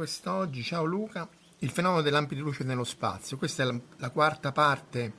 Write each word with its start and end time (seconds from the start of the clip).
Quest'oggi. 0.00 0.62
Ciao 0.62 0.84
Luca. 0.84 1.28
Il 1.58 1.68
fenomeno 1.68 2.00
delle 2.00 2.16
lampi 2.16 2.34
di 2.34 2.40
luce 2.40 2.64
nello 2.64 2.84
spazio. 2.84 3.36
Questa 3.36 3.62
è 3.62 3.66
la, 3.66 3.78
la 3.98 4.08
quarta 4.08 4.50
parte 4.50 5.12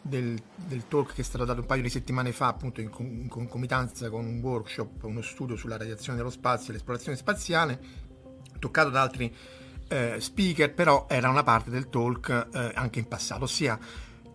del, 0.00 0.40
del 0.54 0.88
talk 0.88 1.12
che 1.12 1.20
è 1.20 1.24
stato 1.24 1.44
dato 1.44 1.60
un 1.60 1.66
paio 1.66 1.82
di 1.82 1.90
settimane 1.90 2.32
fa, 2.32 2.46
appunto 2.46 2.80
in, 2.80 2.90
in 3.00 3.28
concomitanza 3.28 4.08
con 4.08 4.24
un 4.24 4.40
workshop, 4.40 5.02
uno 5.02 5.20
studio 5.20 5.56
sulla 5.56 5.76
radiazione 5.76 6.16
dello 6.16 6.30
spazio 6.30 6.70
e 6.70 6.72
l'esplorazione 6.72 7.18
spaziale, 7.18 7.78
toccato 8.58 8.88
da 8.88 9.02
altri 9.02 9.30
eh, 9.88 10.16
speaker, 10.18 10.72
però 10.72 11.04
era 11.06 11.28
una 11.28 11.42
parte 11.42 11.68
del 11.68 11.90
talk 11.90 12.48
eh, 12.50 12.72
anche 12.74 13.00
in 13.00 13.06
passato, 13.06 13.44
ossia 13.44 13.78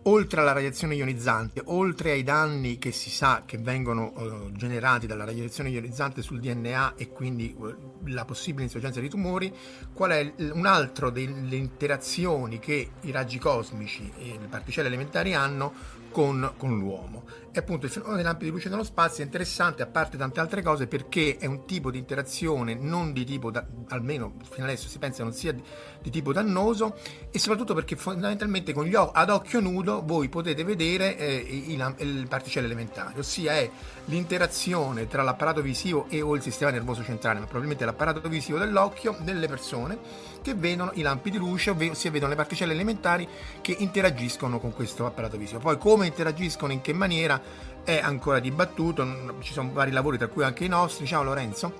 oltre 0.04 0.40
alla 0.40 0.52
radiazione 0.52 0.94
ionizzante, 0.94 1.60
oltre 1.66 2.12
ai 2.12 2.22
danni 2.22 2.78
che 2.78 2.90
si 2.90 3.10
sa 3.10 3.42
che 3.44 3.58
vengono 3.58 4.14
eh, 4.16 4.52
generati 4.52 5.06
dalla 5.06 5.24
radiazione 5.24 5.68
ionizzante 5.68 6.22
sul 6.22 6.40
DNA 6.40 6.94
e 6.96 7.08
quindi 7.10 7.54
eh, 7.54 7.74
la 8.10 8.24
possibile 8.24 8.64
insorgenza 8.64 9.00
di 9.00 9.08
tumori, 9.08 9.52
qual 9.92 10.10
è 10.12 10.18
il- 10.18 10.52
un 10.54 10.66
altro 10.66 11.10
delle 11.10 11.56
interazioni 11.56 12.58
che 12.58 12.90
i 13.02 13.10
raggi 13.10 13.38
cosmici 13.38 14.10
e 14.18 14.38
le 14.40 14.46
particelle 14.48 14.88
elementari 14.88 15.34
hanno 15.34 15.72
con, 16.10 16.52
con 16.56 16.78
l'uomo. 16.78 17.24
E 17.52 17.58
appunto 17.58 17.86
il 17.86 17.90
fenomeno 17.90 18.16
delle 18.16 18.28
lampi 18.28 18.44
di 18.44 18.50
luce 18.52 18.68
nello 18.68 18.84
spazio 18.84 19.22
è 19.22 19.26
interessante, 19.26 19.82
a 19.82 19.86
parte 19.86 20.16
tante 20.16 20.38
altre 20.38 20.62
cose, 20.62 20.86
perché 20.86 21.36
è 21.36 21.46
un 21.46 21.64
tipo 21.64 21.90
di 21.90 21.98
interazione 21.98 22.74
non 22.74 23.12
di 23.12 23.24
tipo, 23.24 23.50
da- 23.50 23.66
almeno 23.88 24.34
fino 24.48 24.66
adesso 24.66 24.86
si 24.86 24.98
pensa 24.98 25.24
non 25.24 25.32
sia 25.32 25.52
di, 25.52 25.62
di 26.00 26.10
tipo 26.10 26.32
dannoso, 26.32 26.96
e 27.30 27.38
soprattutto 27.40 27.74
perché 27.74 27.96
fondamentalmente 27.96 28.72
gli 28.72 28.94
ad 28.94 29.30
occhio 29.30 29.58
nudo 29.58 30.02
voi 30.04 30.28
potete 30.28 30.62
vedere 30.62 31.16
eh, 31.16 31.34
i, 31.34 31.76
lam- 31.76 31.96
le 31.98 32.26
particelle 32.28 32.66
elementari, 32.66 33.18
ossia 33.18 33.54
è 33.54 33.68
l'interazione 34.04 35.08
tra 35.08 35.22
l'apparato 35.22 35.60
visivo 35.60 36.06
e 36.08 36.22
o 36.22 36.36
il 36.36 36.42
sistema 36.42 36.70
nervoso 36.70 37.02
centrale, 37.02 37.40
ma 37.40 37.46
probabilmente 37.46 37.84
l'apparato 37.84 38.28
visivo 38.28 38.58
dell'occhio 38.58 39.16
delle 39.22 39.48
persone 39.48 39.98
che 40.42 40.54
vedono 40.54 40.90
i 40.94 41.02
lampi 41.02 41.30
di 41.30 41.38
luce, 41.38 41.74
si 41.94 42.08
vedono 42.08 42.30
le 42.30 42.36
particelle 42.36 42.72
elementari 42.72 43.28
che 43.60 43.74
interagiscono 43.78 44.58
con 44.60 44.72
questo 44.72 45.06
apparato 45.06 45.36
visivo. 45.36 45.60
Poi 45.60 45.78
come 45.78 46.06
interagiscono, 46.06 46.72
in 46.72 46.80
che 46.80 46.92
maniera 46.92 47.40
è 47.84 47.98
ancora 48.02 48.38
dibattuto, 48.38 49.36
ci 49.40 49.52
sono 49.52 49.70
vari 49.72 49.90
lavori 49.90 50.18
tra 50.18 50.28
cui 50.28 50.44
anche 50.44 50.64
i 50.64 50.68
nostri, 50.68 51.06
ciao 51.06 51.22
Lorenzo, 51.22 51.72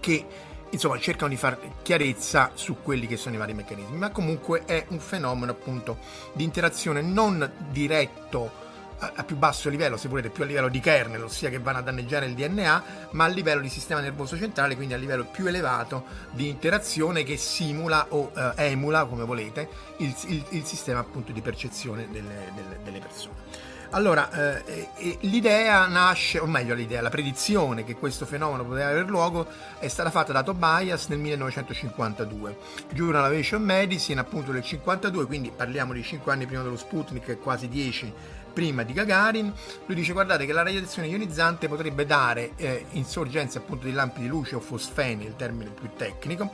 che 0.00 0.26
insomma 0.70 0.98
cercano 0.98 1.28
di 1.28 1.36
fare 1.36 1.58
chiarezza 1.82 2.52
su 2.54 2.76
quelli 2.82 3.06
che 3.06 3.16
sono 3.16 3.34
i 3.34 3.38
vari 3.38 3.54
meccanismi, 3.54 3.96
ma 3.96 4.10
comunque 4.10 4.64
è 4.64 4.86
un 4.88 5.00
fenomeno 5.00 5.52
appunto 5.52 5.98
di 6.32 6.44
interazione 6.44 7.02
non 7.02 7.50
diretto 7.70 8.68
a, 9.14 9.24
più 9.24 9.36
basso 9.36 9.68
livello, 9.68 9.96
se 9.96 10.08
volete, 10.08 10.28
più 10.30 10.42
a 10.42 10.46
livello 10.46 10.68
di 10.68 10.80
kernel, 10.80 11.24
ossia 11.24 11.48
che 11.48 11.58
vanno 11.58 11.78
a 11.78 11.82
danneggiare 11.82 12.26
il 12.26 12.34
DNA, 12.34 12.84
ma 13.12 13.24
a 13.24 13.28
livello 13.28 13.60
di 13.60 13.68
sistema 13.68 14.00
nervoso 14.00 14.36
centrale, 14.36 14.76
quindi 14.76 14.94
a 14.94 14.98
livello 14.98 15.24
più 15.24 15.46
elevato 15.46 16.04
di 16.30 16.48
interazione 16.48 17.22
che 17.22 17.36
simula 17.36 18.06
o 18.10 18.30
eh, 18.36 18.52
emula, 18.70 19.04
come 19.06 19.24
volete, 19.24 19.68
il, 19.98 20.14
il- 20.26 20.44
il 20.50 20.64
sistema 20.64 21.00
appunto 21.00 21.32
di 21.32 21.40
percezione 21.40 22.08
delle- 22.10 22.52
delle- 22.54 22.78
delle 22.84 22.98
persone. 22.98 23.78
Allora, 23.92 24.30
eh, 24.30 25.18
l'idea 25.22 25.84
nasce, 25.88 26.38
o 26.38 26.46
meglio 26.46 26.74
l'idea, 26.74 27.00
la 27.02 27.08
predizione 27.08 27.82
che 27.82 27.96
questo 27.96 28.24
fenomeno 28.24 28.64
poteva 28.64 28.88
aver 28.90 29.08
luogo 29.08 29.48
è 29.80 29.88
stata 29.88 30.10
fatta 30.10 30.32
da 30.32 30.44
Tobias 30.44 31.08
nel 31.08 31.18
1952. 31.18 32.56
Journal 32.92 33.24
Aviation 33.24 33.60
Medicine 33.62 34.20
appunto 34.20 34.52
del 34.52 34.62
52, 34.62 35.26
quindi 35.26 35.50
parliamo 35.50 35.92
di 35.92 36.04
5 36.04 36.30
anni 36.32 36.46
prima 36.46 36.62
dello 36.62 36.76
Sputnik 36.76 37.28
e 37.30 37.38
quasi 37.38 37.66
10 37.68 38.12
prima 38.52 38.82
di 38.82 38.92
Gagarin. 38.92 39.52
Lui 39.86 39.96
dice 39.96 40.12
guardate 40.12 40.46
che 40.46 40.52
la 40.52 40.62
radiazione 40.62 41.08
ionizzante 41.08 41.68
potrebbe 41.68 42.06
dare 42.06 42.52
eh, 42.56 42.86
insorgenze 42.92 43.58
appunto 43.58 43.86
di 43.86 43.92
lampi 43.92 44.20
di 44.20 44.28
luce 44.28 44.56
o 44.56 44.60
fosfeni, 44.60 45.24
il 45.24 45.36
termine 45.36 45.70
più 45.70 45.90
tecnico, 45.96 46.50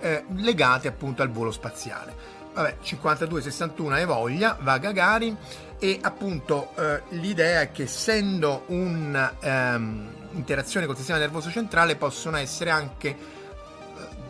eh, 0.00 0.24
legate 0.36 0.88
appunto 0.88 1.22
al 1.22 1.30
volo 1.30 1.50
spaziale 1.50 2.38
vabbè 2.52 2.76
52-61 2.82 3.92
hai 3.92 4.04
voglia 4.04 4.58
va 4.60 4.76
Gagarin 4.78 5.36
e 5.78 6.00
appunto 6.02 6.72
eh, 6.76 7.02
l'idea 7.10 7.60
è 7.62 7.70
che 7.70 7.84
essendo 7.84 8.64
un'interazione 8.66 10.86
col 10.86 10.96
sistema 10.96 11.18
nervoso 11.18 11.48
centrale 11.50 11.94
possono 11.96 12.36
essere 12.36 12.70
anche 12.70 13.08
eh, 13.08 13.16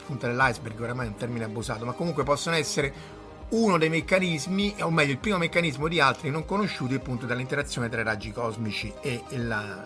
punta 0.04 0.26
dell'iceberg 0.26 0.80
oramai 0.80 1.06
è 1.06 1.08
un 1.08 1.16
termine 1.16 1.44
abusato 1.44 1.84
ma 1.84 1.92
comunque 1.92 2.24
possono 2.24 2.56
essere 2.56 3.18
uno 3.50 3.78
dei 3.78 3.88
meccanismi 3.88 4.76
o 4.80 4.90
meglio 4.90 5.12
il 5.12 5.18
primo 5.18 5.38
meccanismo 5.38 5.88
di 5.88 6.00
altri 6.00 6.30
non 6.30 6.44
conosciuti 6.44 6.94
appunto 6.94 7.26
dall'interazione 7.26 7.88
tra 7.88 8.00
i 8.00 8.04
raggi 8.04 8.30
cosmici 8.32 8.92
e 9.00 9.22
il, 9.30 9.84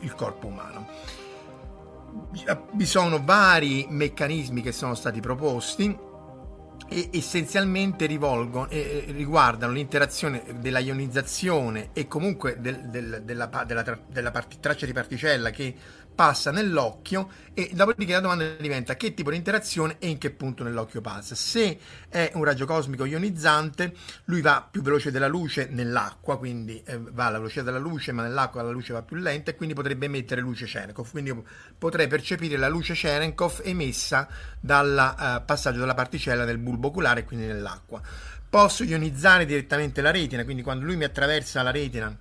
il- 0.00 0.14
corpo 0.14 0.46
umano. 0.46 0.86
Vi 2.72 2.86
sono 2.86 3.22
vari 3.24 3.86
meccanismi 3.88 4.62
che 4.62 4.72
sono 4.72 4.94
stati 4.94 5.20
proposti 5.20 5.96
e 6.88 7.08
essenzialmente 7.12 8.04
rivolgono, 8.06 8.68
eh, 8.68 9.04
riguardano 9.08 9.72
l'interazione 9.72 10.42
della 10.58 10.78
ionizzazione 10.78 11.88
e 11.94 12.06
comunque 12.06 12.56
del- 12.60 12.88
del- 12.88 13.22
della, 13.24 13.46
della 13.66 13.82
tra- 13.82 13.98
della 14.06 14.30
parti- 14.30 14.58
traccia 14.60 14.84
di 14.84 14.92
particella 14.92 15.50
che 15.50 15.74
passa 16.14 16.50
nell'occhio 16.50 17.28
e 17.54 17.70
dopodiché 17.72 18.12
la 18.12 18.20
domanda 18.20 18.54
diventa 18.58 18.96
che 18.96 19.14
tipo 19.14 19.30
di 19.30 19.36
interazione 19.36 19.96
e 19.98 20.08
in 20.08 20.18
che 20.18 20.30
punto 20.30 20.62
nell'occhio 20.62 21.00
passa. 21.00 21.34
Se 21.34 21.78
è 22.08 22.30
un 22.34 22.44
raggio 22.44 22.66
cosmico 22.66 23.04
ionizzante, 23.04 23.94
lui 24.24 24.40
va 24.40 24.66
più 24.68 24.82
veloce 24.82 25.10
della 25.10 25.26
luce 25.26 25.68
nell'acqua, 25.70 26.38
quindi 26.38 26.82
eh, 26.84 26.98
va 26.98 27.26
alla 27.26 27.38
velocità 27.38 27.62
della 27.62 27.78
luce, 27.78 28.12
ma 28.12 28.22
nell'acqua 28.22 28.62
la 28.62 28.70
luce 28.70 28.92
va 28.92 29.02
più 29.02 29.16
lenta 29.16 29.50
e 29.50 29.56
quindi 29.56 29.74
potrebbe 29.74 30.06
emettere 30.06 30.40
luce 30.40 30.66
Cherenkov. 30.66 31.10
Quindi 31.10 31.34
potrei 31.76 32.06
percepire 32.06 32.56
la 32.56 32.68
luce 32.68 32.94
Cherenkov 32.94 33.60
emessa 33.64 34.28
dal 34.60 34.96
eh, 35.18 35.42
passaggio 35.44 35.80
della 35.80 35.94
particella 35.94 36.44
nel 36.44 36.58
bulbo 36.58 36.88
oculare 36.88 37.24
quindi 37.24 37.46
nell'acqua. 37.46 38.00
Posso 38.48 38.84
ionizzare 38.84 39.46
direttamente 39.46 40.02
la 40.02 40.10
retina, 40.10 40.44
quindi 40.44 40.62
quando 40.62 40.84
lui 40.84 40.96
mi 40.96 41.04
attraversa 41.04 41.62
la 41.62 41.70
retina 41.70 42.14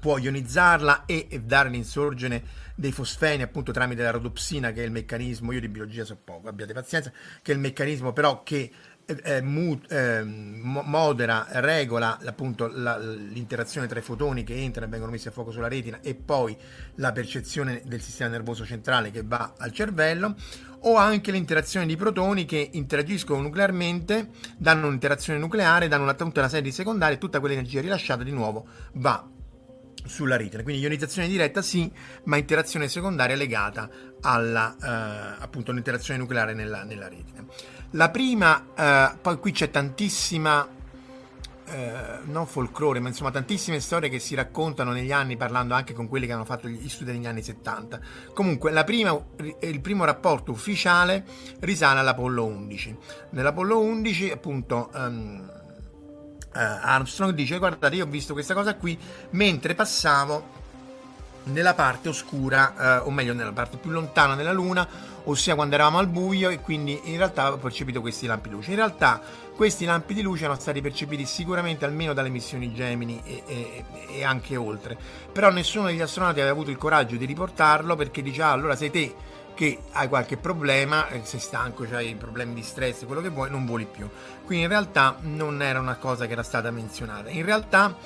può 0.00 0.18
ionizzarla 0.18 1.04
e, 1.06 1.26
e 1.30 1.40
dare 1.40 1.68
l'insorgere 1.68 2.64
dei 2.74 2.92
fosfeni 2.92 3.42
appunto 3.42 3.72
tramite 3.72 4.02
la 4.02 4.10
rodopsina 4.10 4.70
che 4.70 4.82
è 4.82 4.84
il 4.84 4.92
meccanismo, 4.92 5.52
io 5.52 5.60
di 5.60 5.68
biologia 5.68 6.04
so 6.04 6.16
poco, 6.22 6.48
abbiate 6.48 6.72
pazienza, 6.72 7.10
che 7.42 7.52
è 7.52 7.54
il 7.54 7.60
meccanismo 7.60 8.12
però 8.12 8.42
che 8.42 8.70
eh, 9.06 9.20
eh 9.22 9.40
mu, 9.40 9.80
eh, 9.88 10.22
modera, 10.24 11.46
regola 11.48 12.18
appunto 12.24 12.66
la, 12.66 12.98
l'interazione 12.98 13.86
tra 13.86 13.98
i 13.98 14.02
fotoni 14.02 14.42
che 14.44 14.60
entrano 14.60 14.88
e 14.88 14.90
vengono 14.90 15.12
messi 15.12 15.28
a 15.28 15.30
fuoco 15.30 15.52
sulla 15.52 15.68
retina 15.68 16.00
e 16.02 16.14
poi 16.14 16.56
la 16.96 17.12
percezione 17.12 17.82
del 17.84 18.02
sistema 18.02 18.30
nervoso 18.30 18.64
centrale 18.66 19.10
che 19.10 19.22
va 19.24 19.54
al 19.56 19.72
cervello 19.72 20.34
o 20.80 20.96
anche 20.96 21.30
l'interazione 21.30 21.86
di 21.86 21.96
protoni 21.96 22.44
che 22.44 22.70
interagiscono 22.72 23.40
nuclearmente, 23.40 24.28
danno 24.56 24.86
un'interazione 24.86 25.38
nucleare, 25.38 25.88
danno 25.88 26.14
tutta 26.14 26.40
una 26.40 26.48
serie 26.48 26.64
di 26.64 26.72
secondari 26.72 27.14
e 27.14 27.18
tutta 27.18 27.40
quell'energia 27.40 27.80
rilasciata 27.80 28.22
di 28.22 28.32
nuovo 28.32 28.66
va 28.94 29.30
sulla 30.06 30.36
retina. 30.36 30.62
Quindi 30.62 30.82
ionizzazione 30.82 31.28
diretta 31.28 31.62
sì, 31.62 31.90
ma 32.24 32.36
interazione 32.36 32.88
secondaria 32.88 33.36
legata 33.36 33.88
alla 34.20 34.76
eh, 34.76 35.42
appunto 35.42 35.70
un'interazione 35.70 36.18
nucleare 36.18 36.54
nella, 36.54 36.84
nella 36.84 37.08
retina. 37.08 37.44
La 37.90 38.10
prima, 38.10 38.66
eh, 38.76 39.16
poi 39.20 39.38
qui 39.38 39.52
c'è 39.52 39.70
tantissima 39.70 40.68
eh, 41.68 42.18
non 42.24 42.46
folklore, 42.46 43.00
ma 43.00 43.08
insomma 43.08 43.30
tantissime 43.30 43.80
storie 43.80 44.08
che 44.08 44.18
si 44.18 44.34
raccontano 44.34 44.92
negli 44.92 45.12
anni 45.12 45.36
parlando 45.36 45.74
anche 45.74 45.94
con 45.94 46.08
quelli 46.08 46.26
che 46.26 46.32
hanno 46.32 46.44
fatto 46.44 46.68
gli 46.68 46.88
studi 46.88 47.12
negli 47.12 47.26
anni 47.26 47.42
70. 47.42 48.00
Comunque 48.32 48.72
prima, 48.84 49.18
il 49.60 49.80
primo 49.80 50.04
rapporto 50.04 50.52
ufficiale 50.52 51.24
risale 51.60 52.00
all'Apollo 52.00 52.44
11. 52.44 52.96
Nell'Apollo 53.30 53.80
11 53.80 54.30
appunto 54.30 54.90
um, 54.94 55.55
Armstrong 56.58 57.34
dice 57.34 57.58
guardate 57.58 57.96
io 57.96 58.04
ho 58.04 58.08
visto 58.08 58.32
questa 58.32 58.54
cosa 58.54 58.74
qui 58.74 58.98
mentre 59.30 59.74
passavo 59.74 60.56
nella 61.46 61.74
parte 61.74 62.08
oscura, 62.08 62.98
eh, 62.98 63.06
o 63.06 63.10
meglio 63.10 63.32
nella 63.32 63.52
parte 63.52 63.76
più 63.76 63.90
lontana 63.90 64.34
della 64.34 64.52
Luna, 64.52 64.86
ossia 65.24 65.54
quando 65.54 65.74
eravamo 65.74 65.98
al 65.98 66.08
buio 66.08 66.48
e 66.48 66.60
quindi 66.60 67.00
in 67.04 67.16
realtà 67.16 67.52
ho 67.52 67.56
percepito 67.56 68.00
questi 68.00 68.26
lampi 68.26 68.48
di 68.48 68.54
luce. 68.54 68.70
In 68.70 68.76
realtà 68.76 69.20
questi 69.54 69.84
lampi 69.84 70.14
di 70.14 70.22
luce 70.22 70.44
erano 70.44 70.58
stati 70.58 70.80
percepiti 70.80 71.24
sicuramente 71.24 71.84
almeno 71.84 72.12
dalle 72.12 72.28
missioni 72.28 72.74
Gemini 72.74 73.22
e, 73.24 73.42
e, 73.46 73.84
e 74.18 74.24
anche 74.24 74.56
oltre, 74.56 74.96
però 75.32 75.50
nessuno 75.50 75.86
degli 75.86 76.00
astronauti 76.00 76.40
aveva 76.40 76.54
avuto 76.54 76.70
il 76.70 76.76
coraggio 76.76 77.16
di 77.16 77.24
riportarlo 77.24 77.96
perché 77.96 78.22
diceva 78.22 78.48
allora 78.48 78.76
sei 78.76 78.90
te 78.90 79.14
che 79.56 79.78
hai 79.92 80.06
qualche 80.06 80.36
problema, 80.36 81.08
eh, 81.08 81.22
sei 81.24 81.40
stanco, 81.40 81.86
hai 81.90 82.14
problemi 82.14 82.52
di 82.52 82.62
stress, 82.62 83.06
quello 83.06 83.22
che 83.22 83.30
vuoi, 83.30 83.50
non 83.50 83.64
voli 83.64 83.86
più. 83.86 84.06
Quindi 84.44 84.64
in 84.64 84.70
realtà 84.70 85.16
non 85.22 85.62
era 85.62 85.80
una 85.80 85.96
cosa 85.96 86.26
che 86.26 86.32
era 86.32 86.42
stata 86.42 86.70
menzionata. 86.70 87.30
In 87.30 87.44
realtà 87.44 87.96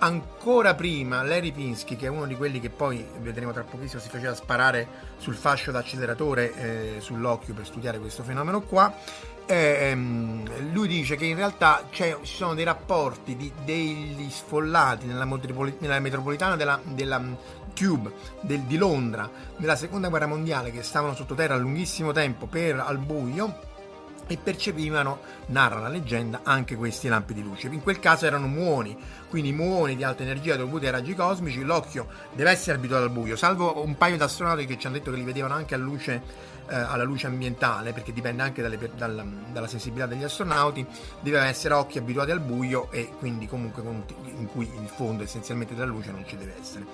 ancora 0.00 0.74
prima 0.74 1.22
Larry 1.22 1.52
Pinsky, 1.52 1.96
che 1.96 2.06
è 2.06 2.08
uno 2.10 2.26
di 2.26 2.36
quelli 2.36 2.60
che 2.60 2.68
poi 2.68 3.06
vedremo 3.18 3.52
tra 3.52 3.62
pochissimo 3.62 4.00
si 4.00 4.10
faceva 4.10 4.34
sparare 4.34 4.86
sul 5.16 5.34
fascio 5.34 5.70
d'acceleratore 5.70 6.54
eh, 6.54 7.00
sull'occhio 7.00 7.54
per 7.54 7.64
studiare 7.64 7.98
questo 7.98 8.22
fenomeno 8.22 8.60
qua, 8.60 8.94
eh, 9.46 9.94
lui 9.94 10.86
dice 10.86 11.16
che 11.16 11.24
in 11.24 11.34
realtà 11.34 11.86
ci 11.90 12.14
sono 12.22 12.54
dei 12.54 12.64
rapporti 12.64 13.36
di, 13.36 13.50
degli 13.64 14.30
sfollati 14.30 15.06
nella, 15.06 15.24
nella 15.78 15.98
metropolitana 15.98 16.56
della, 16.56 16.80
della 16.84 17.20
Cube 17.74 18.12
del, 18.40 18.60
di 18.62 18.76
Londra 18.76 19.28
nella 19.56 19.76
seconda 19.76 20.08
guerra 20.08 20.26
mondiale 20.26 20.70
che 20.70 20.82
stavano 20.82 21.14
sottoterra 21.14 21.54
a 21.54 21.58
lunghissimo 21.58 22.12
tempo 22.12 22.46
per 22.46 22.78
al 22.80 22.98
buio 22.98 23.68
e 24.30 24.36
percepivano, 24.36 25.18
narra 25.46 25.80
la 25.80 25.88
leggenda, 25.88 26.42
anche 26.44 26.76
questi 26.76 27.08
lampi 27.08 27.34
di 27.34 27.42
luce. 27.42 27.66
In 27.66 27.82
quel 27.82 27.98
caso 27.98 28.26
erano 28.26 28.46
muoni, 28.46 28.96
quindi 29.28 29.52
muoni 29.52 29.96
di 29.96 30.04
alta 30.04 30.22
energia 30.22 30.54
dovuti 30.54 30.86
ai 30.86 30.92
raggi 30.92 31.16
cosmici. 31.16 31.62
L'occhio 31.62 32.06
deve 32.32 32.50
essere 32.52 32.76
abituato 32.76 33.02
al 33.02 33.10
buio, 33.10 33.34
salvo 33.34 33.82
un 33.84 33.96
paio 33.96 34.16
di 34.16 34.22
astronauti 34.22 34.66
che 34.66 34.78
ci 34.78 34.86
hanno 34.86 34.98
detto 34.98 35.10
che 35.10 35.16
li 35.16 35.24
vedevano 35.24 35.54
anche 35.54 35.74
a 35.74 35.78
luce, 35.78 36.22
eh, 36.68 36.76
alla 36.76 37.02
luce 37.02 37.26
ambientale, 37.26 37.92
perché 37.92 38.12
dipende 38.12 38.42
anche 38.42 38.62
dalle, 38.62 38.78
dalla, 38.96 39.24
dalla, 39.50 39.66
sensibilità 39.66 40.06
degli 40.06 40.22
astronauti. 40.22 40.86
Devono 41.20 41.42
essere 41.42 41.74
occhi 41.74 41.98
abituati 41.98 42.30
al 42.30 42.40
buio 42.40 42.88
e 42.92 43.10
quindi 43.18 43.48
comunque 43.48 43.82
in 43.82 44.46
cui 44.46 44.70
il 44.80 44.88
fondo 44.88 45.24
essenzialmente 45.24 45.74
della 45.74 45.86
luce 45.86 46.12
non 46.12 46.24
ci 46.24 46.36
deve 46.36 46.54
essere. 46.60 46.86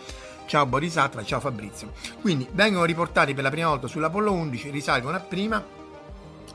Ciao 0.47 0.65
Borisatra, 0.65 1.25
ciao 1.25 1.41
Fabrizio. 1.41 1.93
Quindi 2.21 2.47
vengono 2.53 2.85
riportati 2.85 3.35
per 3.35 3.43
la 3.43 3.51
prima 3.51 3.69
volta 3.69 3.89
sull'Apollo 3.89 4.33
11, 4.33 4.71
risalgono 4.71 5.17
a 5.17 5.21
prima 5.21 5.65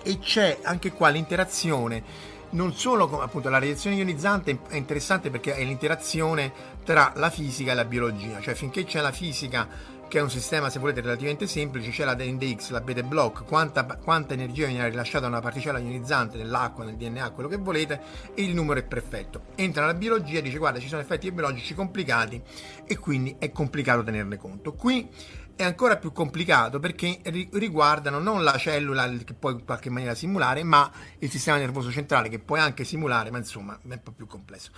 e 0.02 0.18
c'è 0.20 0.60
anche 0.64 0.94
qua 0.94 1.10
l'interazione 1.10 2.40
non 2.52 2.74
solo 2.74 3.08
con 3.08 3.22
appunto 3.22 3.50
la 3.50 3.60
radiazione 3.60 3.96
ionizzante 3.98 4.60
è 4.68 4.76
interessante 4.76 5.30
perché 5.30 5.56
è 5.56 5.64
l'interazione 5.64 6.52
tra 6.84 7.14
la 7.16 7.30
fisica 7.30 7.72
e 7.72 7.76
la 7.76 7.86
biologia, 7.86 8.42
cioè 8.42 8.56
finché 8.56 8.84
c'è 8.84 9.00
la 9.00 9.12
fisica 9.12 9.68
che 10.12 10.18
è 10.18 10.22
un 10.22 10.30
sistema 10.30 10.70
se 10.70 10.78
volete 10.78 11.00
relativamente 11.00 11.48
semplice, 11.48 11.90
c'è 11.90 12.04
la 12.04 12.16
DNDX, 12.16 12.72
la 12.72 12.82
beta 12.82 13.02
block, 13.02 13.46
quanta, 13.46 13.86
quanta 13.86 14.34
energia 14.34 14.68
viene 14.68 14.90
rilasciata 14.90 15.22
da 15.22 15.28
una 15.28 15.40
particella 15.40 15.80
ionizzante 15.80 16.36
nell'acqua, 16.36 16.84
nel 16.84 16.98
DNA, 16.98 17.30
quello 17.30 17.48
che 17.48 17.56
volete, 17.56 18.02
e 18.36 18.44
il 18.44 18.54
numero 18.54 18.82
è 18.82 18.84
perfetto. 18.84 19.44
Entra 19.56 19.86
nella 19.86 19.94
biologia 19.94 20.40
e 20.40 20.42
dice 20.42 20.58
guarda 20.58 20.80
ci 20.80 20.90
sono 20.90 21.00
effetti 21.00 21.32
biologici 21.32 21.74
complicati 21.74 22.42
e 22.86 22.98
quindi 22.98 23.38
è 23.40 23.54
complicato 23.54 24.04
tenerne 24.04 24.36
conto. 24.36 24.74
Qui 24.74 25.08
è 25.56 25.64
ancora 25.64 25.96
più 25.96 26.12
complicato 26.12 26.82
perché 26.82 27.22
riguardano 27.54 28.20
non 28.20 28.44
la 28.44 28.58
cellula 28.58 29.10
che 29.24 29.34
puoi 29.34 29.54
in 29.54 29.64
qualche 29.64 29.90
maniera 29.90 30.14
simulare, 30.14 30.62
ma 30.64 30.92
il 31.20 31.32
sistema 31.32 31.56
nervoso 31.56 31.90
centrale 31.90 32.28
che 32.28 32.40
puoi 32.40 32.60
anche 32.60 32.84
simulare, 32.84 33.32
ma 33.32 33.38
insomma 33.38 33.80
è 33.82 33.94
un 33.94 34.02
po' 34.04 34.12
più 34.12 34.28
complesso. 34.28 34.72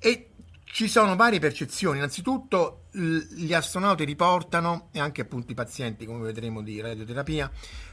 E 0.00 0.30
ci 0.72 0.88
sono 0.88 1.16
varie 1.16 1.38
percezioni. 1.38 1.98
Innanzitutto 1.98 2.84
gli 2.92 3.52
astronauti 3.52 4.04
riportano, 4.04 4.88
e 4.92 5.00
anche 5.00 5.22
appunto 5.22 5.52
i 5.52 5.54
pazienti, 5.54 6.06
come 6.06 6.24
vedremo 6.24 6.62
di 6.62 6.80
radioterapia, 6.80 7.50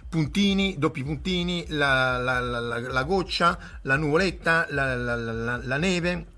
puntini, 0.10 0.76
doppi 0.78 1.04
puntini, 1.04 1.66
la, 1.70 2.18
la, 2.18 2.40
la, 2.40 2.80
la 2.80 3.04
goccia, 3.04 3.58
la 3.82 3.96
nuvoletta, 3.96 4.68
la 4.70 5.78
neve 5.78 6.36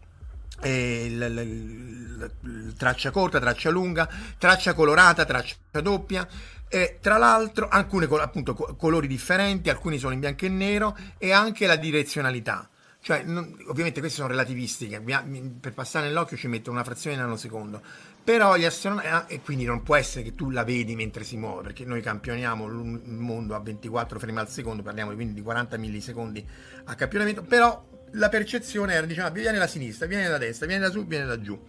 traccia 2.76 3.12
corta, 3.12 3.40
traccia 3.40 3.70
lunga, 3.70 4.10
traccia 4.38 4.74
colorata, 4.74 5.24
traccia 5.26 5.56
doppia. 5.82 6.28
E 6.68 7.00
tra 7.02 7.18
l'altro 7.18 7.68
alcuni 7.68 8.06
appunto, 8.06 8.54
colori 8.54 9.08
differenti, 9.08 9.70
alcuni 9.70 9.98
sono 9.98 10.14
in 10.14 10.20
bianco 10.20 10.46
e 10.46 10.50
nero 10.50 10.98
e 11.18 11.32
anche 11.32 11.66
la 11.66 11.78
direzionalità. 11.78 12.70
Cioè, 13.02 13.24
non, 13.24 13.56
ovviamente 13.68 14.02
queste 14.02 14.18
sono 14.18 14.28
relativistiche, 14.28 15.00
per 15.00 15.74
passare 15.74 16.08
nell'occhio 16.08 16.36
ci 16.36 16.48
metto 16.48 16.70
una 16.70 16.84
frazione 16.84 17.16
di 17.16 17.22
nanosecondo, 17.22 17.82
però 18.24 18.58
gli 18.58 18.66
astronauti, 18.66 19.08
ah, 19.08 19.26
e 19.28 19.42
quindi 19.42 19.64
non 19.64 19.84
può 19.84 19.96
essere 19.96 20.24
che 20.24 20.36
tu 20.36 20.50
la 20.50 20.64
vedi 20.64 20.96
mentre 20.96 21.24
si 21.24 21.38
muove, 21.38 21.64
perché 21.64 21.86
noi 21.86 22.02
campioniamo 22.02 22.66
il 22.68 23.02
mondo 23.06 23.56
a 23.56 23.60
24 23.60 24.20
frame 24.20 24.42
al 24.42 24.50
secondo, 24.50 24.84
parliamo 24.84 25.14
quindi 25.14 25.34
di 25.34 25.42
40 25.42 25.78
millisecondi 25.78 26.46
a 26.86 26.96
campionamento, 26.96 27.42
però 27.42 27.88
la 28.12 28.30
percezione 28.30 28.94
era, 28.94 29.06
diciamo, 29.06 29.32
viene 29.32 29.58
da 29.58 29.68
sinistra, 29.68 30.06
viene 30.06 30.28
da 30.28 30.38
destra, 30.38 30.68
viene 30.68 30.84
da 30.84 30.92
su, 30.92 31.06
viene 31.06 31.26
da 31.26 31.40
giù. 31.40 31.60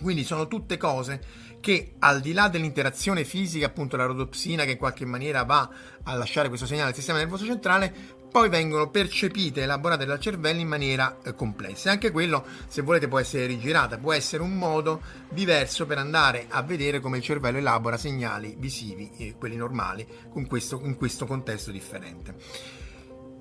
Quindi 0.00 0.24
sono 0.24 0.48
tutte 0.48 0.76
cose 0.76 1.44
che 1.60 1.94
al 2.00 2.20
di 2.20 2.32
là 2.32 2.48
dell'interazione 2.48 3.24
fisica, 3.24 3.66
appunto 3.66 3.96
la 3.96 4.04
rodopsina 4.04 4.64
che 4.64 4.72
in 4.72 4.76
qualche 4.76 5.04
maniera 5.04 5.42
va 5.44 5.68
a 6.02 6.14
lasciare 6.14 6.48
questo 6.48 6.66
segnale 6.66 6.90
al 6.90 6.94
sistema 6.94 7.18
nervoso 7.18 7.44
centrale, 7.44 7.92
poi 8.36 8.50
vengono 8.50 8.90
percepite 8.90 9.60
e 9.60 9.62
elaborate 9.62 10.04
dal 10.04 10.20
cervello 10.20 10.60
in 10.60 10.68
maniera 10.68 11.20
eh, 11.24 11.34
complessa. 11.34 11.88
E 11.88 11.92
anche 11.92 12.10
quello, 12.10 12.44
se 12.68 12.82
volete, 12.82 13.08
può 13.08 13.18
essere 13.18 13.46
rigirata, 13.46 13.96
può 13.96 14.12
essere 14.12 14.42
un 14.42 14.58
modo 14.58 15.00
diverso 15.30 15.86
per 15.86 15.96
andare 15.96 16.44
a 16.50 16.60
vedere 16.60 17.00
come 17.00 17.16
il 17.16 17.22
cervello 17.22 17.56
elabora 17.56 17.96
segnali 17.96 18.54
visivi, 18.58 19.10
eh, 19.16 19.36
quelli 19.38 19.56
normali, 19.56 20.06
questo, 20.46 20.78
in 20.84 20.96
questo 20.96 21.24
contesto 21.24 21.70
differente. 21.70 22.34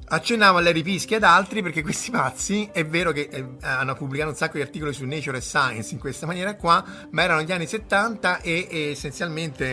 Accennavo 0.08 0.60
a 0.60 0.62
Larry 0.62 0.82
Pischi 0.82 1.16
ad 1.16 1.24
altri 1.24 1.62
perché 1.62 1.82
questi 1.82 2.10
pazzi 2.10 2.70
è 2.72 2.86
vero 2.86 3.12
che 3.12 3.28
eh, 3.30 3.46
hanno 3.64 3.96
pubblicato 3.96 4.30
un 4.30 4.38
sacco 4.38 4.56
di 4.56 4.62
articoli 4.62 4.94
su 4.94 5.04
Nature 5.04 5.40
e 5.40 5.42
Science 5.42 5.94
in 5.94 6.00
questa 6.00 6.26
maniera 6.26 6.56
qua, 6.56 6.86
ma 7.10 7.22
erano 7.22 7.42
gli 7.42 7.52
anni 7.52 7.68
70 7.68 8.40
e, 8.40 8.68
e 8.72 8.92
essenzialmente 8.92 9.66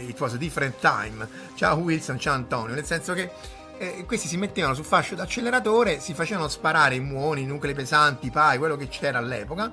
eh, 0.00 0.04
it 0.06 0.20
was 0.20 0.34
a 0.34 0.36
different 0.36 0.78
time. 0.80 1.26
Ciao 1.54 1.78
Wilson, 1.78 2.18
ciao 2.18 2.34
Antonio, 2.34 2.74
nel 2.74 2.84
senso 2.84 3.14
che 3.14 3.58
eh, 3.80 4.04
questi 4.04 4.28
si 4.28 4.36
mettevano 4.36 4.74
sul 4.74 4.84
fascio 4.84 5.14
d'acceleratore, 5.14 6.00
si 6.00 6.12
facevano 6.12 6.48
sparare 6.48 6.96
i 6.96 7.00
muoni, 7.00 7.42
i 7.42 7.46
nuclei 7.46 7.72
pesanti, 7.72 8.26
i 8.26 8.30
pai, 8.30 8.58
quello 8.58 8.76
che 8.76 8.88
c'era 8.88 9.16
all'epoca 9.16 9.72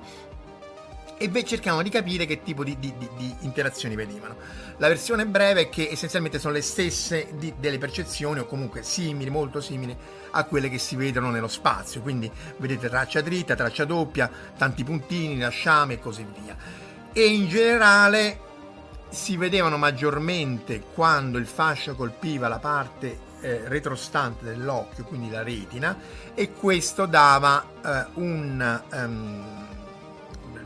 e 1.18 1.28
beh, 1.28 1.44
cercavano 1.44 1.82
di 1.82 1.90
capire 1.90 2.24
che 2.24 2.42
tipo 2.42 2.64
di, 2.64 2.78
di, 2.78 2.94
di, 2.96 3.08
di, 3.16 3.34
interazioni 3.40 3.96
vedevano. 3.96 4.36
La 4.78 4.88
versione 4.88 5.26
breve 5.26 5.62
è 5.62 5.68
che 5.68 5.88
essenzialmente 5.90 6.38
sono 6.38 6.54
le 6.54 6.62
stesse 6.62 7.34
delle 7.58 7.76
percezioni 7.76 8.38
o 8.38 8.46
comunque 8.46 8.82
simili, 8.82 9.28
molto 9.28 9.60
simili 9.60 9.94
a 10.30 10.44
quelle 10.44 10.70
che 10.70 10.78
si 10.78 10.96
vedono 10.96 11.30
nello 11.30 11.48
spazio, 11.48 12.00
quindi 12.00 12.30
vedete 12.58 12.88
traccia 12.88 13.20
dritta, 13.20 13.56
traccia 13.56 13.84
doppia, 13.84 14.30
tanti 14.56 14.84
puntini, 14.84 15.38
lasciame 15.38 15.94
e 15.94 15.98
così 15.98 16.24
via. 16.40 16.56
E 17.12 17.26
in 17.26 17.48
generale 17.48 18.46
si 19.10 19.36
vedevano 19.36 19.76
maggiormente 19.76 20.82
quando 20.94 21.36
il 21.36 21.46
fascio 21.46 21.94
colpiva 21.94 22.48
la 22.48 22.58
parte 22.58 23.26
eh, 23.40 23.62
retrostante 23.66 24.44
dell'occhio, 24.44 25.04
quindi 25.04 25.30
la 25.30 25.42
retina, 25.42 25.96
e 26.34 26.52
questo 26.52 27.06
dava 27.06 27.64
eh, 27.84 28.06
un... 28.14 28.82
Um, 28.92 29.66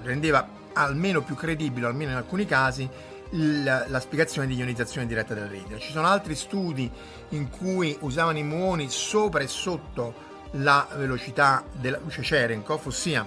rendeva 0.02 0.46
almeno 0.72 1.22
più 1.22 1.34
credibile, 1.34 1.86
almeno 1.86 2.10
in 2.10 2.16
alcuni 2.16 2.44
casi, 2.44 2.88
il, 3.30 3.84
la 3.86 4.00
spiegazione 4.00 4.46
di 4.46 4.54
ionizzazione 4.54 5.06
diretta 5.06 5.34
della 5.34 5.48
retina. 5.48 5.78
Ci 5.78 5.92
sono 5.92 6.06
altri 6.06 6.34
studi 6.34 6.90
in 7.30 7.50
cui 7.50 7.96
usavano 8.00 8.38
i 8.38 8.42
muoni 8.42 8.90
sopra 8.90 9.42
e 9.42 9.48
sotto 9.48 10.30
la 10.52 10.86
velocità 10.96 11.64
della 11.72 11.98
luce 12.02 12.22
Cherenkov, 12.22 12.86
ossia 12.86 13.26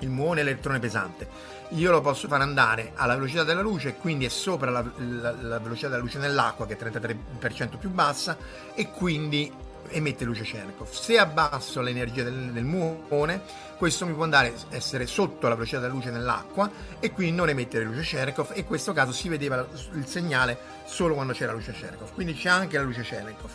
il 0.00 0.10
muone 0.10 0.40
elettrone 0.42 0.78
pesante. 0.78 1.54
Io 1.70 1.90
lo 1.90 2.00
posso 2.00 2.28
far 2.28 2.40
andare 2.40 2.92
alla 2.94 3.14
velocità 3.14 3.42
della 3.42 3.60
luce, 3.60 3.94
quindi 3.94 4.24
è 4.24 4.28
sopra 4.28 4.70
la, 4.70 4.84
la, 4.96 5.34
la 5.40 5.58
velocità 5.58 5.88
della 5.88 6.00
luce 6.00 6.18
nell'acqua, 6.18 6.66
che 6.66 6.76
è 6.76 6.82
33% 6.82 7.76
più 7.78 7.90
bassa, 7.90 8.36
e 8.74 8.90
quindi 8.90 9.52
emette 9.88 10.24
luce 10.24 10.42
Cherenkov. 10.42 10.90
Se 10.90 11.18
abbasso 11.18 11.80
l'energia 11.80 12.22
del, 12.22 12.50
del, 12.52 12.64
muone, 12.64 13.42
questo 13.76 14.06
mi 14.06 14.12
può 14.12 14.24
andare 14.24 14.48
a 14.48 14.76
essere 14.76 15.06
sotto 15.06 15.48
la 15.48 15.54
velocità 15.54 15.80
della 15.80 15.92
luce 15.92 16.10
nell'acqua 16.10 16.70
e 16.98 17.12
quindi 17.12 17.34
non 17.34 17.48
emettere 17.48 17.84
luce 17.84 18.02
Cherenkov 18.02 18.52
e 18.52 18.60
in 18.60 18.66
questo 18.66 18.92
caso 18.92 19.12
si 19.12 19.28
vedeva 19.28 19.66
il 19.92 20.06
segnale 20.06 20.58
solo 20.84 21.14
quando 21.14 21.32
c'era 21.32 21.52
luce 21.52 21.72
Cherenkov. 21.72 22.12
Quindi 22.14 22.34
c'è 22.34 22.48
anche 22.48 22.76
la 22.76 22.84
luce 22.84 23.02
Cherenkov. 23.02 23.50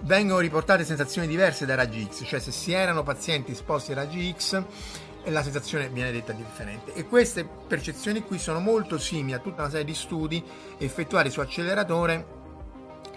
Vengono 0.00 0.40
riportate 0.40 0.84
sensazioni 0.84 1.26
diverse 1.26 1.66
dai 1.66 1.76
raggi 1.76 2.08
X, 2.10 2.24
cioè 2.26 2.38
se 2.38 2.52
si 2.52 2.72
erano 2.72 3.02
pazienti 3.02 3.52
esposti 3.52 3.90
ai 3.90 3.96
raggi 3.96 4.34
X 4.36 4.62
la 5.30 5.42
sensazione 5.42 5.88
viene 5.88 6.12
detta 6.12 6.32
differente 6.32 6.94
e 6.94 7.06
queste 7.06 7.44
percezioni 7.44 8.22
qui 8.22 8.38
sono 8.38 8.60
molto 8.60 8.98
simili 8.98 9.34
a 9.34 9.38
tutta 9.38 9.62
una 9.62 9.70
serie 9.70 9.84
di 9.84 9.94
studi 9.94 10.42
effettuati 10.78 11.30
su 11.30 11.40
acceleratore 11.40 12.36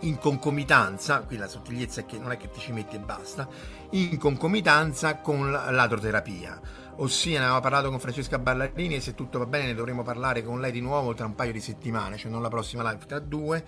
in 0.02 0.18
concomitanza, 0.18 1.22
qui 1.22 1.38
la 1.38 1.48
sottigliezza 1.48 2.02
è 2.02 2.06
che 2.06 2.18
non 2.18 2.32
è 2.32 2.38
che 2.38 2.50
ti 2.50 2.60
ci 2.60 2.72
metti 2.72 2.96
e 2.96 3.00
basta, 3.00 3.48
in 3.92 4.18
concomitanza 4.18 5.18
con 5.18 5.52
l'adroterapia. 5.52 6.88
Ossia, 6.98 7.34
ne 7.34 7.40
avevamo 7.40 7.62
parlato 7.62 7.90
con 7.90 8.00
Francesca 8.00 8.40
Ballarini 8.40 8.96
e 8.96 9.02
se 9.02 9.16
tutto 9.16 9.40
va 9.40 9.46
bene 9.46 9.68
ne 9.68 9.76
dovremo 9.76 10.04
parlare 10.04 10.44
con 10.44 10.60
lei 10.60 10.72
di 10.72 10.82
nuovo 10.82 11.14
tra 11.14 11.26
un 11.26 11.36
paio 11.36 11.52
di 11.52 11.62
settimane, 11.62 12.18
cioè 12.18 12.32
non 12.32 12.42
la 12.42 12.50
prossima 12.50 12.90
live, 12.90 13.06
tra 13.06 13.20
due. 13.20 13.64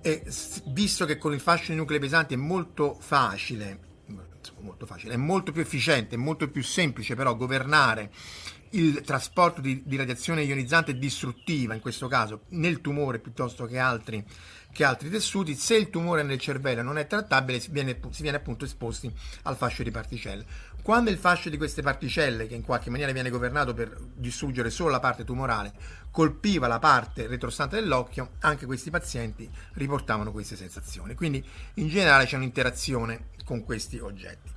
E 0.00 0.24
visto 0.66 1.04
che 1.04 1.18
con 1.18 1.32
il 1.32 1.40
fascio 1.40 1.72
di 1.72 1.78
nuclei 1.78 1.98
pesanti 1.98 2.34
è 2.34 2.36
molto 2.36 2.96
facile, 2.98 3.87
molto 4.60 4.86
facile, 4.86 5.14
è 5.14 5.16
molto 5.16 5.52
più 5.52 5.60
efficiente, 5.60 6.14
è 6.14 6.18
molto 6.18 6.48
più 6.48 6.62
semplice 6.62 7.14
però 7.14 7.36
governare 7.36 8.10
il 8.70 9.00
trasporto 9.00 9.60
di, 9.60 9.82
di 9.84 9.96
radiazione 9.96 10.42
ionizzante 10.42 10.98
distruttiva, 10.98 11.74
in 11.74 11.80
questo 11.80 12.06
caso 12.06 12.42
nel 12.50 12.80
tumore 12.80 13.18
piuttosto 13.18 13.64
che 13.64 13.78
altri 13.78 14.22
che 14.72 14.84
altri 14.84 15.10
tessuti, 15.10 15.54
se 15.54 15.76
il 15.76 15.90
tumore 15.90 16.22
nel 16.22 16.38
cervello 16.38 16.82
non 16.82 16.98
è 16.98 17.06
trattabile 17.06 17.58
si 17.58 17.70
viene, 17.70 17.98
si 18.10 18.22
viene 18.22 18.36
appunto 18.36 18.64
esposti 18.64 19.12
al 19.42 19.56
fascio 19.56 19.82
di 19.82 19.90
particelle. 19.90 20.44
Quando 20.82 21.10
il 21.10 21.18
fascio 21.18 21.50
di 21.50 21.56
queste 21.56 21.82
particelle, 21.82 22.46
che 22.46 22.54
in 22.54 22.62
qualche 22.62 22.88
maniera 22.88 23.12
viene 23.12 23.28
governato 23.28 23.74
per 23.74 23.98
distruggere 24.14 24.70
solo 24.70 24.90
la 24.90 25.00
parte 25.00 25.24
tumorale, 25.24 25.72
colpiva 26.10 26.66
la 26.66 26.78
parte 26.78 27.26
retrostante 27.26 27.76
dell'occhio, 27.76 28.30
anche 28.40 28.66
questi 28.66 28.88
pazienti 28.88 29.50
riportavano 29.74 30.32
queste 30.32 30.56
sensazioni. 30.56 31.14
Quindi 31.14 31.44
in 31.74 31.88
generale 31.88 32.24
c'è 32.24 32.36
un'interazione 32.36 33.30
con 33.44 33.64
questi 33.64 33.98
oggetti. 33.98 34.50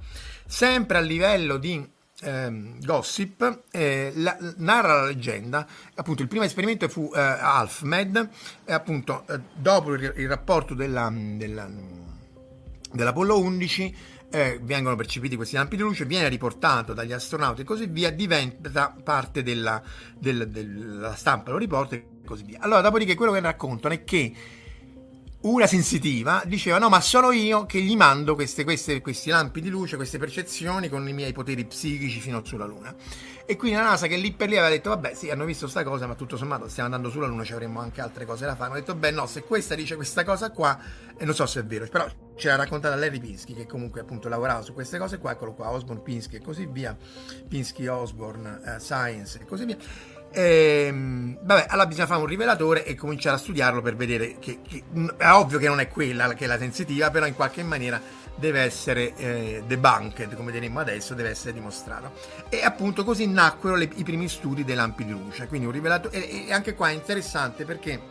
Sempre 0.46 0.98
a 0.98 1.01
livello 1.01 1.58
di 1.58 2.00
eh, 2.22 2.74
gossip 2.80 3.63
eh, 3.72 4.12
la, 4.16 4.38
narra 4.58 5.01
la 5.01 5.06
leggenda 5.06 5.68
appunto 5.96 6.22
il 6.22 6.28
primo 6.28 6.44
esperimento 6.44 6.88
fu 6.88 7.12
eh, 7.13 7.20
AlfMed 7.20 8.30
e 8.66 8.74
appunto 8.74 9.25
eh, 9.28 9.40
dopo 9.54 9.94
il, 9.94 10.13
il 10.18 10.28
rapporto 10.28 10.74
della, 10.74 11.12
della, 11.13 11.70
dell'Apollo 12.92 13.40
11 13.40 13.96
eh, 14.32 14.60
vengono 14.63 14.96
percepiti 14.96 15.36
questi 15.36 15.56
lampi 15.56 15.75
di 15.75 15.82
luce, 15.82 16.06
viene 16.06 16.30
riportato 16.30 16.94
dagli 16.94 17.12
astronauti 17.12 17.62
e 17.62 17.63
così 17.66 17.88
via, 17.88 18.10
diventa 18.12 18.96
parte 19.04 19.44
della, 19.44 19.82
della, 20.18 20.46
della 20.46 21.16
stampa, 21.16 21.51
lo 21.51 21.58
riporta 21.58 21.96
e 21.96 22.06
così 22.25 22.44
via. 22.44 22.60
Allora, 22.62 22.80
dopodiché 22.82 23.16
quello 23.16 23.34
che 23.34 23.42
raccontano 23.42 23.94
è 23.94 24.04
che 24.06 24.34
una 25.41 25.65
sensitiva 25.65 26.43
diceva 26.45 26.77
no 26.77 26.88
ma 26.88 27.01
sono 27.01 27.31
io 27.31 27.65
che 27.65 27.81
gli 27.81 27.95
mando 27.95 28.36
queste, 28.36 28.63
queste, 28.63 29.01
questi 29.01 29.31
lampi 29.31 29.60
di 29.60 29.69
luce, 29.69 29.95
queste 29.95 30.19
percezioni 30.19 30.88
con 30.88 31.07
i 31.07 31.13
miei 31.13 31.33
poteri 31.33 31.65
psichici 31.65 32.19
fino 32.19 32.43
sulla 32.43 32.65
Luna. 32.65 32.93
E 33.45 33.55
quindi 33.55 33.75
la 33.75 33.83
NASA 33.83 34.05
che 34.05 34.17
lì 34.17 34.33
per 34.33 34.50
lì 34.50 34.55
aveva 34.55 34.69
detto 34.69 34.89
vabbè 34.89 35.15
sì 35.15 35.31
hanno 35.31 35.45
visto 35.45 35.63
questa 35.63 35.83
cosa 35.83 36.05
ma 36.05 36.13
tutto 36.13 36.38
sommato 36.38 36.67
stiamo 36.67 36.93
andando 36.93 37.10
sulla 37.10 37.25
Luna 37.25 37.43
ci 37.43 37.53
avremmo 37.53 37.79
anche 37.79 38.01
altre 38.01 38.25
cose 38.25 38.45
da 38.45 38.55
fare. 38.55 38.69
Hanno 38.69 38.79
detto 38.79 38.93
beh 38.93 39.12
no 39.12 39.25
se 39.25 39.41
questa 39.41 39.74
dice 39.74 39.95
questa 39.95 40.24
cosa 40.24 40.51
qua 40.51 40.79
e 41.17 41.25
non 41.25 41.33
so 41.33 41.48
se 41.48 41.62
è 41.62 41.65
vero 41.65 41.88
però 41.88 42.07
ce 42.36 42.48
l'ha 42.48 42.55
raccontata 42.55 42.95
Larry 42.95 43.19
Pinsky 43.19 43.53
che 43.53 43.65
comunque 43.65 44.01
appunto 44.01 44.29
lavorava 44.29 44.62
su 44.62 44.74
queste 44.74 44.98
cose 44.98 45.17
qua, 45.17 45.31
eccolo 45.31 45.53
qua, 45.53 45.71
Osborne 45.71 46.01
Pinsky 46.01 46.38
e 46.38 46.41
così 46.41 46.65
via, 46.65 46.95
Pinsky 47.48 47.88
Osborne, 47.88 48.62
uh, 48.63 48.79
Science 48.79 49.39
e 49.41 49.45
così 49.45 49.65
via 49.65 49.77
ehm, 50.31 51.38
vabbè, 51.41 51.65
allora 51.69 51.88
bisogna 51.88 52.07
fare 52.07 52.21
un 52.21 52.27
rivelatore 52.27 52.85
e 52.85 52.95
cominciare 52.95 53.35
a 53.35 53.39
studiarlo 53.39 53.81
per 53.81 53.95
vedere 53.95 54.38
che, 54.39 54.59
che, 54.67 54.83
è 55.17 55.29
ovvio 55.29 55.59
che 55.59 55.67
non 55.67 55.79
è 55.79 55.88
quella 55.88 56.33
che 56.33 56.45
è 56.45 56.47
la 56.47 56.57
sensitiva, 56.57 57.09
però 57.09 57.25
in 57.25 57.35
qualche 57.35 57.63
maniera 57.63 58.01
deve 58.35 58.61
essere 58.61 59.15
eh, 59.15 59.63
debunked, 59.67 60.35
come 60.35 60.51
diremmo 60.51 60.79
adesso, 60.79 61.13
deve 61.13 61.29
essere 61.29 61.53
dimostrato. 61.53 62.13
E 62.50 62.63
appunto 62.63 63.03
così 63.03 63.27
nacquero 63.27 63.75
le, 63.75 63.89
i 63.95 64.03
primi 64.03 64.27
studi 64.27 64.63
dei 64.63 64.75
lampi 64.75 65.05
di 65.05 65.11
luce, 65.11 65.47
quindi 65.47 65.67
un 65.67 65.73
rivelatore 65.73 66.27
e, 66.27 66.47
e 66.47 66.53
anche 66.53 66.73
qua 66.73 66.89
è 66.89 66.93
interessante 66.93 67.65
perché 67.65 68.11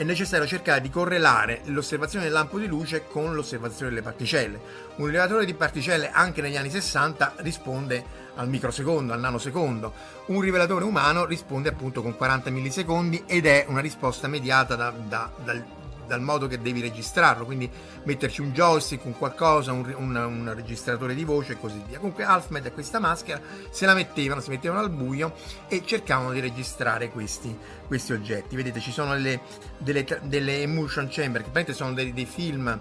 è 0.00 0.02
necessario 0.02 0.46
cercare 0.46 0.80
di 0.80 0.88
correlare 0.88 1.60
l'osservazione 1.64 2.24
del 2.24 2.32
lampo 2.32 2.58
di 2.58 2.66
luce 2.66 3.06
con 3.06 3.34
l'osservazione 3.34 3.90
delle 3.90 4.00
particelle. 4.00 4.58
Un 4.96 5.04
rilevatore 5.04 5.44
di 5.44 5.52
particelle 5.52 6.10
anche 6.10 6.40
negli 6.40 6.56
anni 6.56 6.70
60 6.70 7.34
risponde 7.40 8.02
al 8.36 8.48
microsecondo, 8.48 9.12
al 9.12 9.20
nanosecondo. 9.20 9.92
Un 10.28 10.40
rivelatore 10.40 10.86
umano 10.86 11.26
risponde 11.26 11.68
appunto 11.68 12.00
con 12.00 12.16
40 12.16 12.48
millisecondi 12.48 13.24
ed 13.26 13.44
è 13.44 13.66
una 13.68 13.82
risposta 13.82 14.26
mediata 14.26 14.74
da, 14.74 14.90
da, 14.90 15.30
dal, 15.44 15.62
dal 16.10 16.20
modo 16.20 16.48
che 16.48 16.60
devi 16.60 16.80
registrarlo, 16.80 17.44
quindi 17.44 17.70
metterci 18.02 18.40
un 18.40 18.50
joystick, 18.50 19.04
un 19.04 19.16
qualcosa, 19.16 19.70
un, 19.70 19.94
un, 19.96 20.16
un 20.16 20.52
registratore 20.52 21.14
di 21.14 21.22
voce 21.22 21.52
e 21.52 21.60
così 21.60 21.80
via. 21.86 21.98
Comunque 21.98 22.24
Alfmed 22.24 22.66
e 22.66 22.72
questa 22.72 22.98
maschera 22.98 23.40
se 23.70 23.86
la 23.86 23.94
mettevano, 23.94 24.40
si 24.40 24.50
mettevano 24.50 24.80
al 24.80 24.90
buio 24.90 25.34
e 25.68 25.82
cercavano 25.84 26.32
di 26.32 26.40
registrare 26.40 27.10
questi, 27.10 27.56
questi 27.86 28.12
oggetti. 28.12 28.56
Vedete 28.56 28.80
ci 28.80 28.90
sono 28.90 29.12
delle, 29.12 29.40
delle, 29.78 30.04
delle 30.22 30.62
emulsion 30.62 31.06
chamber, 31.08 31.42
che 31.44 31.50
praticamente 31.50 31.72
sono 31.74 31.92
dei, 31.92 32.12
dei 32.12 32.26
film 32.26 32.76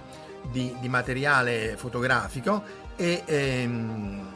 di, 0.49 0.75
di, 0.79 0.89
materiale 0.89 1.75
fotografico 1.77 2.63
e, 2.95 3.21
ehm, 3.25 4.33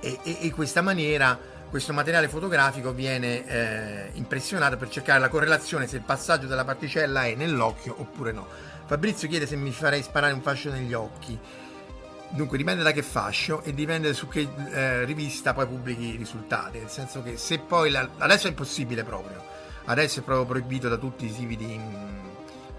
e, 0.00 0.18
e, 0.20 0.38
e 0.40 0.50
questa 0.50 0.82
maniera 0.82 1.38
questo 1.74 1.92
materiale 1.92 2.28
fotografico 2.28 2.92
viene 2.92 3.44
eh, 3.48 4.10
impressionato 4.12 4.76
per 4.76 4.88
cercare 4.88 5.18
la 5.18 5.28
correlazione 5.28 5.88
se 5.88 5.96
il 5.96 6.02
passaggio 6.02 6.46
della 6.46 6.62
particella 6.62 7.24
è 7.24 7.34
nell'occhio 7.34 7.96
oppure 7.98 8.30
no. 8.30 8.46
Fabrizio 8.84 9.26
chiede 9.26 9.44
se 9.44 9.56
mi 9.56 9.72
farei 9.72 10.00
sparare 10.00 10.32
un 10.34 10.40
fascio 10.40 10.70
negli 10.70 10.92
occhi. 10.92 11.36
Dunque 12.28 12.58
dipende 12.58 12.84
da 12.84 12.92
che 12.92 13.02
fascio 13.02 13.60
e 13.64 13.74
dipende 13.74 14.14
su 14.14 14.28
che 14.28 14.48
eh, 14.70 15.04
rivista 15.04 15.52
poi 15.52 15.66
pubblichi 15.66 16.14
i 16.14 16.16
risultati, 16.16 16.78
nel 16.78 16.90
senso 16.90 17.24
che 17.24 17.36
se 17.38 17.58
poi 17.58 17.90
la, 17.90 18.08
adesso 18.18 18.46
è 18.46 18.50
impossibile 18.50 19.02
proprio, 19.02 19.42
adesso 19.86 20.20
è 20.20 20.22
proprio 20.22 20.46
proibito 20.46 20.88
da 20.88 20.96
tutti 20.96 21.24
i 21.26 21.34
tipi 21.34 21.56
di, 21.56 21.80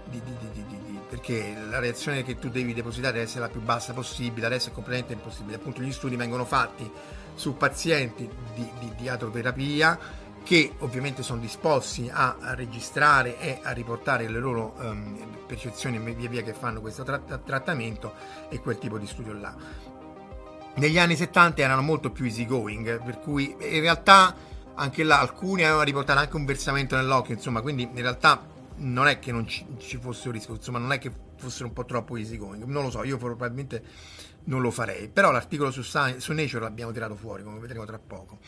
di, 0.06 0.22
di, 0.22 0.64
di, 0.64 1.00
perché 1.06 1.54
la 1.68 1.80
reazione 1.80 2.24
che 2.24 2.38
tu 2.38 2.48
devi 2.48 2.72
depositare 2.72 3.12
deve 3.12 3.26
essere 3.26 3.40
la 3.40 3.48
più 3.48 3.60
bassa 3.60 3.92
possibile, 3.92 4.46
adesso 4.46 4.70
è 4.70 4.72
completamente 4.72 5.12
impossibile, 5.12 5.56
appunto 5.56 5.82
gli 5.82 5.92
studi 5.92 6.16
vengono 6.16 6.46
fatti 6.46 6.90
su 7.36 7.56
pazienti 7.56 8.28
di, 8.54 8.68
di, 8.80 8.92
di 8.96 9.08
atroterapia 9.08 10.24
che 10.46 10.74
ovviamente 10.78 11.24
sono 11.24 11.40
disposti 11.40 12.08
a, 12.12 12.36
registrare 12.54 13.40
e 13.40 13.58
a 13.62 13.72
riportare 13.72 14.28
le 14.28 14.38
loro 14.38 14.74
um, 14.78 15.38
percezioni 15.44 15.98
via 15.98 16.28
via 16.28 16.42
che 16.42 16.52
fanno 16.52 16.80
questo 16.80 17.02
tra- 17.02 17.18
trattamento 17.18 18.14
e 18.48 18.60
quel 18.60 18.78
tipo 18.78 18.96
di 18.96 19.08
studio 19.08 19.32
là. 19.32 19.52
Negli 20.76 20.98
anni 20.98 21.16
70 21.16 21.60
erano 21.60 21.82
molto 21.82 22.12
più 22.12 22.26
easygoing, 22.26 23.02
per 23.02 23.18
cui 23.18 23.56
in 23.58 23.80
realtà 23.80 24.36
anche 24.74 25.02
là 25.02 25.18
alcuni 25.18 25.62
avevano 25.62 25.82
riportato 25.82 26.20
anche 26.20 26.36
un 26.36 26.44
versamento 26.44 26.94
nell'occhio, 26.94 27.34
insomma, 27.34 27.60
quindi 27.60 27.82
in 27.82 28.00
realtà 28.00 28.46
non 28.76 29.08
è 29.08 29.18
che 29.18 29.32
non 29.32 29.48
ci, 29.48 29.66
ci 29.78 29.96
fosse 29.96 30.28
un 30.28 30.34
rischio, 30.34 30.54
insomma, 30.54 30.78
non 30.78 30.92
è 30.92 30.98
che 30.98 31.10
fossero 31.38 31.66
un 31.66 31.72
po' 31.72 31.84
troppo 31.84 32.16
easygoing, 32.16 32.62
non 32.64 32.84
lo 32.84 32.90
so, 32.90 33.02
io 33.02 33.16
probabilmente 33.16 33.82
non 34.46 34.60
lo 34.60 34.70
farei, 34.70 35.08
però 35.08 35.30
l'articolo 35.30 35.70
su, 35.70 35.82
Science, 35.82 36.20
su 36.20 36.32
Nature 36.32 36.64
l'abbiamo 36.64 36.92
tirato 36.92 37.14
fuori, 37.14 37.42
come 37.42 37.58
vedremo 37.58 37.84
tra 37.84 37.98
poco. 37.98 38.38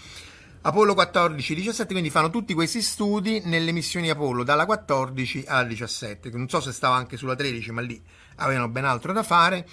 Apollo 0.61 0.95
14-17, 0.95 1.87
quindi 1.87 2.11
fanno 2.11 2.31
tutti 2.31 2.53
questi 2.53 2.83
studi 2.83 3.41
nelle 3.45 3.71
missioni 3.73 4.11
Apollo 4.11 4.43
dalla 4.43 4.67
14 4.67 5.45
alla 5.47 5.67
17, 5.67 6.31
non 6.31 6.49
so 6.49 6.61
se 6.61 6.73
stava 6.73 6.97
anche 6.97 7.17
sulla 7.17 7.37
13, 7.37 7.71
ma 7.71 7.81
lì 7.81 8.01
avevano 8.37 8.69
ben 8.69 8.85
altro 8.85 9.13
da 9.13 9.23
fare. 9.23 9.67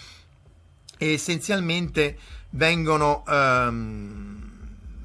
E 0.97 1.13
essenzialmente 1.13 2.17
vengono 2.51 3.23
ehm, 3.27 4.34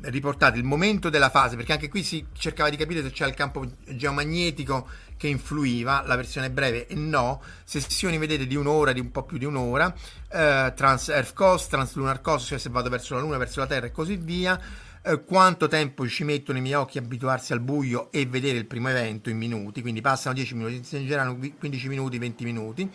riportati 0.04 0.59
il 0.59 0.64
momento 0.64 1.11
della 1.11 1.30
fase, 1.30 1.57
perché 1.57 1.73
anche 1.73 1.88
qui 1.88 2.02
si 2.02 2.26
cercava 2.33 2.71
di 2.71 2.76
capire 2.76 3.02
se 3.02 3.11
c'è 3.11 3.26
il 3.26 3.35
campo 3.35 3.64
geomagnetico 3.88 4.88
che 5.16 5.28
influiva, 5.28 6.02
la 6.07 6.16
versione 6.16 6.50
breve 6.50 6.87
e 6.87 6.95
no, 6.95 7.42
sessioni 7.64 8.16
vedete 8.19 8.47
di 8.47 8.57
un'ora, 8.57 8.92
di 8.92 9.00
un 9.00 9.11
po' 9.11 9.25
più 9.25 9.37
di 9.37 9.45
un'ora, 9.45 9.95
eh, 10.33 10.73
trans 10.75 11.09
Earth 11.09 11.35
Coast, 11.35 11.69
trans 11.69 11.95
Lunar 11.95 12.21
Coast, 12.21 12.47
cioè 12.47 12.59
se 12.59 12.71
vado 12.71 12.88
verso 12.88 13.14
la 13.14 13.21
Luna, 13.21 13.37
verso 13.37 13.61
la 13.61 13.66
Terra 13.66 13.87
e 13.87 13.92
così 13.92 14.16
via, 14.16 14.59
eh, 15.02 15.23
quanto 15.25 15.69
tempo 15.69 16.07
ci 16.09 16.25
mettono 16.25 16.59
i 16.59 16.61
miei 16.61 16.75
occhi 16.75 16.99
a 16.99 17.02
abituarsi 17.02 17.52
al 17.52 17.61
buio 17.61 18.11
e 18.11 18.26
vedere 18.26 18.59
il 18.59 18.66
primo 18.66 18.88
evento 18.88 19.30
in 19.30 19.37
minuti, 19.37 19.83
quindi 19.83 20.00
passano 20.00 20.35
10 20.35 20.54
minuti, 20.54 20.85
si 20.85 21.07
generano 21.07 21.37
15 21.37 21.88
minuti, 21.88 22.19
20 22.19 22.45
minuti, 22.45 22.90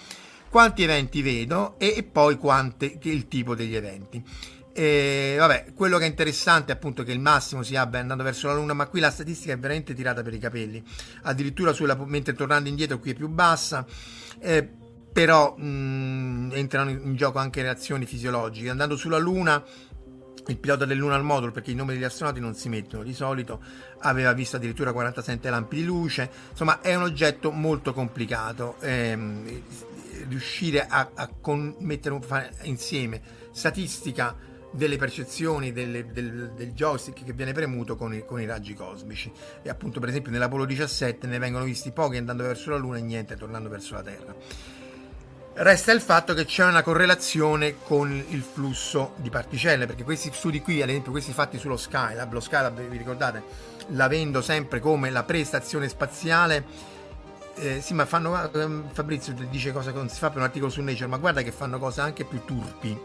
quanti 0.50 0.84
eventi 0.84 1.22
vedo 1.22 1.76
e, 1.78 1.94
e 1.98 2.04
poi 2.04 2.38
quante, 2.38 2.98
il 3.02 3.28
tipo 3.28 3.56
degli 3.56 3.76
eventi. 3.76 4.24
E 4.77 5.36
vabbè, 5.39 5.67
quello 5.74 5.98
che 5.98 6.03
è 6.03 6.08
interessante 6.08 6.74
è 6.74 6.75
appunto 6.75 7.03
che 7.03 7.13
il 7.13 7.22
massimo 7.22 7.63
si 7.63 7.77
abbia 7.77 8.01
andando 8.01 8.24
verso 8.25 8.48
la 8.48 8.55
Luna, 8.55 8.74
ma 8.74 8.88
qui 8.88 9.00
la 9.00 9.10
statistica 9.10 9.53
è 9.53 9.58
veramente 9.58 9.94
tirata 9.94 10.22
per 10.22 10.34
i 10.34 10.38
capelli. 10.38 10.84
Addirittura 11.22 11.72
sulla, 11.72 11.96
mentre 11.96 12.34
tornando 12.34 12.67
indietro 12.67 13.00
qui 13.00 13.12
è 13.12 13.13
più 13.13 13.29
bassa. 13.29 13.86
Eh, 14.38 14.70
però 15.13 15.55
mh, 15.55 16.50
entrano 16.55 16.89
in 16.89 17.15
gioco 17.15 17.39
anche 17.39 17.62
reazioni 17.62 18.05
fisiologiche. 18.05 18.70
Andando 18.70 18.98
sulla 18.98 19.17
Luna, 19.17 19.63
il 20.48 20.58
pilota 20.58 20.84
del 20.84 20.98
Lunar 20.98 21.22
Module, 21.22 21.53
perché 21.53 21.72
i 21.72 21.75
nomi 21.75 21.94
degli 21.94 22.03
astronauti 22.03 22.41
non 22.41 22.53
si 22.53 22.67
mettono 22.67 23.03
di 23.03 23.13
solito, 23.13 23.63
aveva 24.00 24.34
visto 24.34 24.58
addirittura 24.58 24.91
47 24.91 25.50
lampi 25.50 25.77
di 25.77 25.86
luce. 25.86 26.29
Insomma, 26.50 26.82
è 26.82 26.94
un 26.96 27.03
oggetto 27.03 27.50
molto 27.50 27.94
complicato. 27.94 28.75
Ehm, 28.82 29.62
riuscire 30.27 30.86
a, 30.86 31.12
a 31.13 31.29
con, 31.39 31.75
mettere 31.79 32.20
insieme 32.63 33.22
statistica 33.51 34.36
delle 34.75 34.98
percezioni 34.98 35.72
delle, 35.72 36.12
del, 36.12 36.51
del, 36.55 36.74
joystick 36.74 37.24
che 37.24 37.34
viene 37.34 37.53
premuto 37.53 37.96
con 37.96 38.13
i, 38.13 38.25
con 38.25 38.41
i, 38.41 38.46
raggi 38.46 38.74
cosmici. 38.74 39.32
E 39.62 39.70
appunto 39.70 40.00
per 40.00 40.10
esempio 40.10 40.32
nell'Apollo 40.32 40.65
17 40.65 41.25
ne 41.27 41.39
vengono 41.39 41.63
visti 41.63 41.91
pochi 41.91 42.17
andando 42.17 42.44
verso 42.44 42.70
la 42.70 42.77
Luna 42.77 42.98
e 42.98 43.01
niente 43.01 43.36
tornando 43.36 43.70
verso 43.70 43.94
la 43.96 44.03
Terra. 44.03 44.36
Resta 45.58 45.94
il 45.94 46.01
fatto 46.01 46.34
che 46.34 46.44
c'è 46.44 46.65
una 46.65 46.84
correlazione 46.84 47.75
con 47.84 48.12
il 48.12 48.41
flusso 48.41 49.13
di 49.15 49.29
particelle 49.29 49.86
perché 49.86 50.03
questi 50.03 50.29
studi 50.34 50.62
qui 50.62 50.82
ad 50.82 50.89
esempio 50.89 51.12
questi 51.12 51.32
fatti 51.32 51.58
sullo 51.58 51.77
Skylab 51.77 52.34
lo 52.34 52.41
Skylab 52.41 52.82
vi 52.82 52.98
ricordate? 52.98 53.41
L'avendo 53.91 54.41
sempre 54.41 54.79
come 54.79 55.10
la 55.10 55.24
prestazione 55.24 55.88
spaziale. 55.88 56.94
Eh, 57.58 57.79
sì, 57.79 57.94
ma 57.94 58.05
fanno 58.05 58.51
eh, 58.51 58.82
Fabrizio 58.91 59.34
dice 59.50 59.72
cosa 59.72 59.94
non 59.94 60.10
si 60.10 60.20
fa 60.20 60.27
per 60.27 60.39
un 60.39 60.44
articolo 60.44 60.70
su 60.70 60.82
Nature, 60.82 61.08
ma 61.08 61.15
guarda 61.15 61.41
che 61.41 61.53
fanno 61.53 61.79
cose 61.79 62.01
anche 62.01 62.25
più 62.25 62.44
turpi 62.44 63.00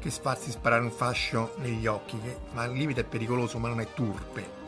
che 0.00 0.10
farsi 0.10 0.50
sparare 0.50 0.82
un 0.82 0.90
fascio 0.90 1.54
negli 1.58 1.86
occhi, 1.86 2.18
che 2.20 2.36
al 2.54 2.72
limite 2.72 3.02
è 3.02 3.04
pericoloso, 3.04 3.58
ma 3.58 3.68
non 3.68 3.80
è 3.80 3.86
turpe. 3.94 4.58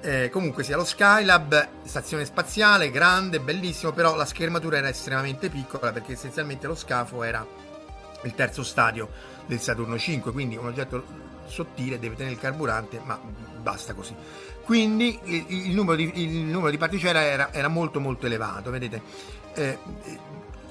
Eh, 0.00 0.30
comunque 0.30 0.64
sia 0.64 0.76
lo 0.76 0.84
Skylab, 0.84 1.68
stazione 1.84 2.24
spaziale, 2.24 2.90
grande, 2.90 3.38
bellissimo, 3.38 3.92
però 3.92 4.16
la 4.16 4.24
schermatura 4.24 4.78
era 4.78 4.88
estremamente 4.88 5.48
piccola 5.48 5.92
perché 5.92 6.12
essenzialmente 6.12 6.66
lo 6.66 6.74
scafo 6.74 7.22
era 7.22 7.46
il 8.24 8.34
terzo 8.34 8.64
stadio 8.64 9.08
del 9.46 9.60
Saturno 9.60 9.96
5, 9.96 10.32
quindi 10.32 10.56
un 10.56 10.66
oggetto 10.66 11.04
sottile 11.46 11.98
deve 11.98 12.16
tenere 12.16 12.34
il 12.34 12.40
carburante, 12.40 13.00
ma 13.04 13.20
basta 13.60 13.94
così. 13.94 14.14
Quindi 14.64 15.18
il, 15.24 15.44
il, 15.48 15.74
numero, 15.74 15.96
di, 15.96 16.10
il 16.14 16.44
numero, 16.46 16.70
di, 16.70 16.78
particelle 16.78 17.20
era, 17.20 17.52
era, 17.52 17.68
molto 17.68 18.00
molto 18.00 18.26
elevato, 18.26 18.70
vedete. 18.70 19.02
Eh, 19.54 19.78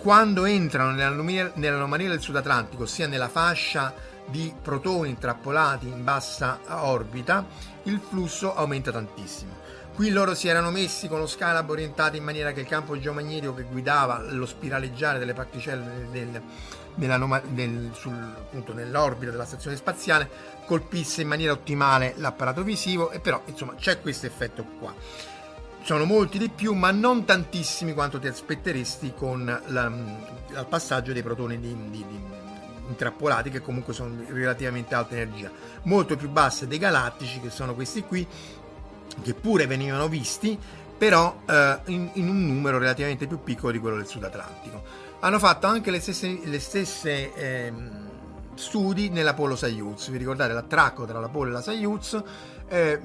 quando 0.02 0.46
entrano 0.46 0.92
nell'anomalia 0.92 2.10
del 2.10 2.20
Sud 2.20 2.36
Atlantico, 2.36 2.84
ossia 2.84 3.06
nella 3.06 3.30
fascia 3.30 3.94
di 4.26 4.52
protoni 4.60 5.10
intrappolati 5.10 5.88
in 5.88 6.04
bassa 6.04 6.60
orbita, 6.68 7.46
il 7.84 8.00
flusso 8.00 8.56
aumenta 8.56 8.92
tantissimo. 8.92 9.60
Qui 9.94 10.10
loro 10.10 10.34
si 10.34 10.48
erano 10.48 10.72
messi 10.72 11.08
con 11.08 11.20
lo 11.20 11.28
Skylab 11.28 11.70
orientati 11.70 12.18
in 12.18 12.24
maniera 12.24 12.52
che 12.52 12.62
il 12.62 12.66
campo 12.66 12.98
geomagnetico 12.98 13.54
che 13.54 13.64
guidava 13.64 14.24
lo 14.30 14.48
spiraleggiare 14.48 15.20
delle 15.20 15.34
particelle 15.34 16.08
del, 16.10 16.42
del, 16.96 17.42
del, 17.50 17.92
sul, 17.94 18.14
appunto, 18.14 18.74
nell'orbita 18.74 19.30
della 19.30 19.46
stazione 19.46 19.76
spaziale 19.76 20.28
colpisse 20.66 21.22
in 21.22 21.28
maniera 21.28 21.52
ottimale 21.52 22.16
l'apparato 22.18 22.64
visivo 22.64 23.12
e 23.12 23.20
però 23.20 23.42
insomma 23.46 23.76
c'è 23.76 24.02
questo 24.02 24.26
effetto 24.26 24.66
qua 24.80 24.96
sono 25.84 26.06
molti 26.06 26.38
di 26.38 26.50
più, 26.50 26.74
ma 26.74 26.92
non 26.92 27.26
tantissimi 27.26 27.94
quanto 27.94 28.20
ti 28.20 28.28
aspetteresti 28.28 29.14
con 29.16 29.46
la, 29.68 29.86
il 29.86 30.66
passaggio 30.70 31.12
dei 31.12 31.24
protoni 31.24 31.60
di, 31.60 31.76
di, 31.90 32.06
di, 32.08 32.20
intrappolati, 32.88 33.50
che 33.50 33.62
comunque 33.62 33.94
sono 33.94 34.16
relativamente 34.28 34.94
alta 34.96 35.16
energia, 35.16 35.52
molto 35.84 36.16
più 36.16 36.30
basse 36.30 36.68
dei 36.68 36.78
galattici, 36.78 37.40
che 37.40 37.50
sono 37.50 37.74
questi 37.74 38.04
qui, 38.04 38.28
che 39.22 39.34
pure 39.34 39.66
venivano 39.66 40.08
visti, 40.08 40.58
però 40.98 41.42
eh, 41.48 41.80
in, 41.86 42.10
in, 42.14 42.30
un 42.30 42.46
numero 42.46 42.78
relativamente 42.78 43.26
più 43.26 43.42
piccolo 43.42 43.72
di 43.72 43.80
quello 43.80 43.96
del 43.96 44.08
Sud 44.08 44.24
Atlantico. 44.24 44.84
Hanno 45.22 45.40
fatto 45.40 45.68
anche 45.68 45.90
le 45.90 46.00
stesse, 46.00 46.42
le 46.44 46.60
stesse 46.60 47.34
eh, 47.34 47.74
studi 48.54 49.10
nell'Apollo 49.10 49.56
Soyuz, 49.56 50.10
vi 50.10 50.18
ricordate 50.18 50.54
l'attracco 50.54 51.06
tra 51.06 51.20
l'Apollo 51.20 51.50
e 51.50 51.54
la 51.54 51.62
Soyuz? 51.62 52.22
Eh, 52.72 53.02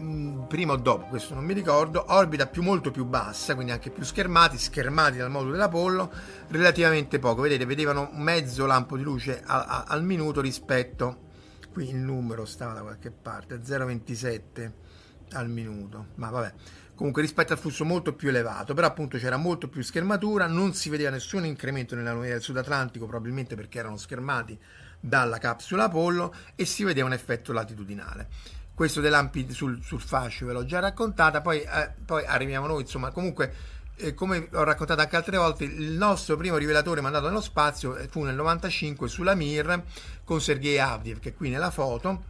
prima 0.46 0.74
o 0.74 0.76
dopo, 0.76 1.06
questo 1.06 1.34
non 1.34 1.44
mi 1.44 1.52
ricordo, 1.52 2.04
orbita 2.10 2.46
più, 2.46 2.62
molto 2.62 2.92
più 2.92 3.04
bassa, 3.04 3.56
quindi 3.56 3.72
anche 3.72 3.90
più 3.90 4.04
schermati, 4.04 4.58
schermati 4.58 5.16
dal 5.16 5.28
modulo 5.28 5.52
dell'Apollo, 5.52 6.08
relativamente 6.50 7.18
poco, 7.18 7.42
vedete, 7.42 7.66
vedevano 7.66 8.08
mezzo 8.12 8.64
lampo 8.64 8.96
di 8.96 9.02
luce 9.02 9.42
a, 9.44 9.64
a, 9.64 9.84
al 9.88 10.04
minuto 10.04 10.40
rispetto, 10.40 11.24
qui 11.72 11.88
il 11.88 11.96
numero 11.96 12.44
stava 12.44 12.74
da 12.74 12.82
qualche 12.82 13.10
parte, 13.10 13.56
0,27 13.56 14.70
al 15.32 15.48
minuto, 15.50 16.10
ma 16.14 16.30
vabbè, 16.30 16.54
comunque 16.94 17.22
rispetto 17.22 17.52
al 17.52 17.58
flusso 17.58 17.84
molto 17.84 18.14
più 18.14 18.28
elevato, 18.28 18.72
però 18.72 18.86
appunto 18.86 19.18
c'era 19.18 19.36
molto 19.36 19.68
più 19.68 19.82
schermatura, 19.82 20.46
non 20.46 20.74
si 20.74 20.90
vedeva 20.90 21.10
nessun 21.10 21.44
incremento 21.44 21.96
nella 21.96 22.14
del 22.14 22.40
Sud 22.40 22.56
Atlantico, 22.56 23.06
probabilmente 23.06 23.56
perché 23.56 23.80
erano 23.80 23.96
schermati 23.96 24.56
dalla 25.00 25.38
capsula 25.38 25.84
Apollo 25.84 26.32
e 26.54 26.64
si 26.64 26.84
vedeva 26.84 27.08
un 27.08 27.14
effetto 27.14 27.52
latitudinale 27.52 28.55
questo 28.76 29.00
dei 29.00 29.10
lampi 29.10 29.50
sul, 29.52 29.82
sul 29.82 30.02
fascio 30.02 30.44
ve 30.44 30.52
l'ho 30.52 30.66
già 30.66 30.80
raccontata, 30.80 31.40
poi, 31.40 31.62
eh, 31.62 31.94
poi 32.04 32.26
arriviamo 32.26 32.66
noi, 32.66 32.82
insomma, 32.82 33.10
comunque 33.10 33.54
eh, 33.96 34.12
come 34.12 34.50
ho 34.52 34.64
raccontato 34.64 35.00
anche 35.00 35.16
altre 35.16 35.38
volte, 35.38 35.64
il 35.64 35.92
nostro 35.92 36.36
primo 36.36 36.58
rivelatore 36.58 37.00
mandato 37.00 37.26
nello 37.26 37.40
spazio 37.40 37.96
fu 38.10 38.22
nel 38.22 38.34
95 38.34 39.08
sulla 39.08 39.34
Mir 39.34 39.82
con 40.24 40.42
Sergei 40.42 40.78
Avdiev, 40.78 41.20
che 41.20 41.30
è 41.30 41.34
qui 41.34 41.48
nella 41.48 41.70
foto, 41.70 42.22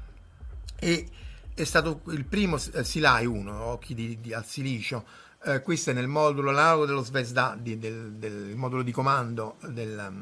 e 0.79 1.09
è 1.53 1.65
stato 1.65 2.03
il 2.11 2.25
primo 2.25 2.59
eh, 2.75 2.85
Silai 2.85 3.27
1, 3.27 3.63
occhi 3.65 3.95
di, 3.95 4.21
di, 4.21 4.33
al 4.33 4.45
silicio, 4.45 5.05
eh, 5.47 5.63
questo 5.63 5.91
è 5.91 5.95
nel 5.95 6.07
modulo 6.07 6.51
analogo 6.51 6.87
dello 6.87 7.03
Svezda, 7.03 7.59
di, 7.61 7.77
del, 7.77 8.13
del, 8.13 8.55
modulo 8.55 8.83
di 8.83 8.93
comando 8.93 9.57
del, 9.67 10.13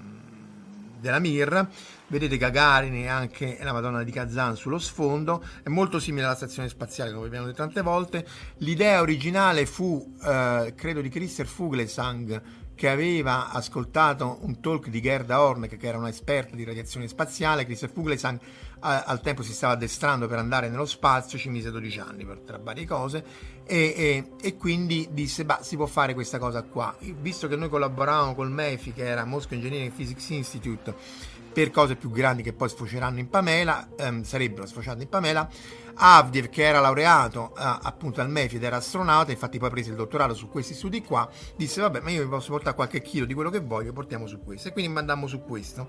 della 1.00 1.18
Mir, 1.18 1.68
vedete 2.14 2.36
Gagarin 2.36 2.94
e 2.94 3.08
anche 3.08 3.58
la 3.60 3.72
Madonna 3.72 4.04
di 4.04 4.12
Kazan 4.12 4.54
sullo 4.54 4.78
sfondo, 4.78 5.42
è 5.64 5.68
molto 5.68 5.98
simile 5.98 6.26
alla 6.26 6.36
stazione 6.36 6.68
spaziale 6.68 7.12
come 7.12 7.26
abbiamo 7.26 7.46
detto 7.46 7.58
tante 7.58 7.82
volte, 7.82 8.24
l'idea 8.58 9.00
originale 9.00 9.66
fu, 9.66 10.14
eh, 10.24 10.74
credo, 10.76 11.00
di 11.00 11.08
Christer 11.08 11.46
Fuglesang 11.46 12.62
che 12.76 12.88
aveva 12.88 13.50
ascoltato 13.50 14.38
un 14.42 14.60
talk 14.60 14.88
di 14.88 15.00
Gerda 15.00 15.40
Horn, 15.40 15.68
che 15.68 15.78
era 15.80 15.98
una 15.98 16.08
esperta 16.08 16.56
di 16.56 16.64
radiazione 16.64 17.06
spaziale, 17.08 17.64
Christer 17.64 17.90
Fuglesang 17.90 18.38
al 18.86 19.22
tempo 19.22 19.42
si 19.42 19.54
stava 19.54 19.72
addestrando 19.72 20.28
per 20.28 20.38
andare 20.38 20.68
nello 20.68 20.84
spazio, 20.84 21.38
ci 21.38 21.48
mise 21.48 21.70
12 21.70 22.00
anni 22.00 22.26
per 22.26 22.40
tra 22.40 22.58
varie 22.58 22.84
cose 22.84 23.24
e, 23.64 23.94
e, 23.96 24.30
e, 24.38 24.56
quindi 24.58 25.08
disse 25.10 25.46
bah, 25.46 25.60
si 25.62 25.76
può 25.76 25.86
fare 25.86 26.12
questa 26.12 26.38
cosa 26.38 26.62
qua. 26.62 26.94
Visto 27.20 27.48
che 27.48 27.56
noi 27.56 27.70
collaboravamo 27.70 28.34
col 28.34 28.50
MEFI 28.50 28.92
che 28.92 29.06
era 29.06 29.24
Moscow 29.24 29.56
Engineering 29.56 29.90
Physics 29.90 30.28
Institute 30.30 30.94
per 31.54 31.70
cose 31.70 31.94
più 31.94 32.10
grandi 32.10 32.42
che 32.42 32.52
poi 32.52 32.68
sfoceranno 32.68 33.20
in 33.20 33.30
Pamela 33.30 33.90
ehm, 33.96 34.24
sarebbero 34.24 34.66
sfociate 34.66 35.02
in 35.02 35.08
Pamela. 35.08 35.48
Avdiev 35.96 36.48
che 36.48 36.64
era 36.64 36.80
laureato 36.80 37.54
eh, 37.56 37.60
appunto 37.60 38.20
al 38.20 38.28
MEFI 38.28 38.56
ed 38.56 38.64
era 38.64 38.76
astronauta 38.76 39.30
infatti 39.30 39.58
poi 39.58 39.70
prese 39.70 39.90
il 39.90 39.96
dottorato 39.96 40.34
su 40.34 40.48
questi 40.48 40.74
studi 40.74 41.02
qua 41.02 41.30
disse 41.54 41.80
vabbè 41.80 42.00
ma 42.00 42.10
io 42.10 42.24
vi 42.24 42.28
posso 42.28 42.50
portare 42.50 42.74
qualche 42.74 43.00
chilo 43.00 43.26
di 43.26 43.34
quello 43.34 43.48
che 43.48 43.60
voglio 43.60 43.92
portiamo 43.92 44.26
su 44.26 44.42
questo. 44.42 44.68
E 44.68 44.72
quindi 44.72 44.92
mandammo 44.92 45.28
su 45.28 45.42
questo. 45.44 45.86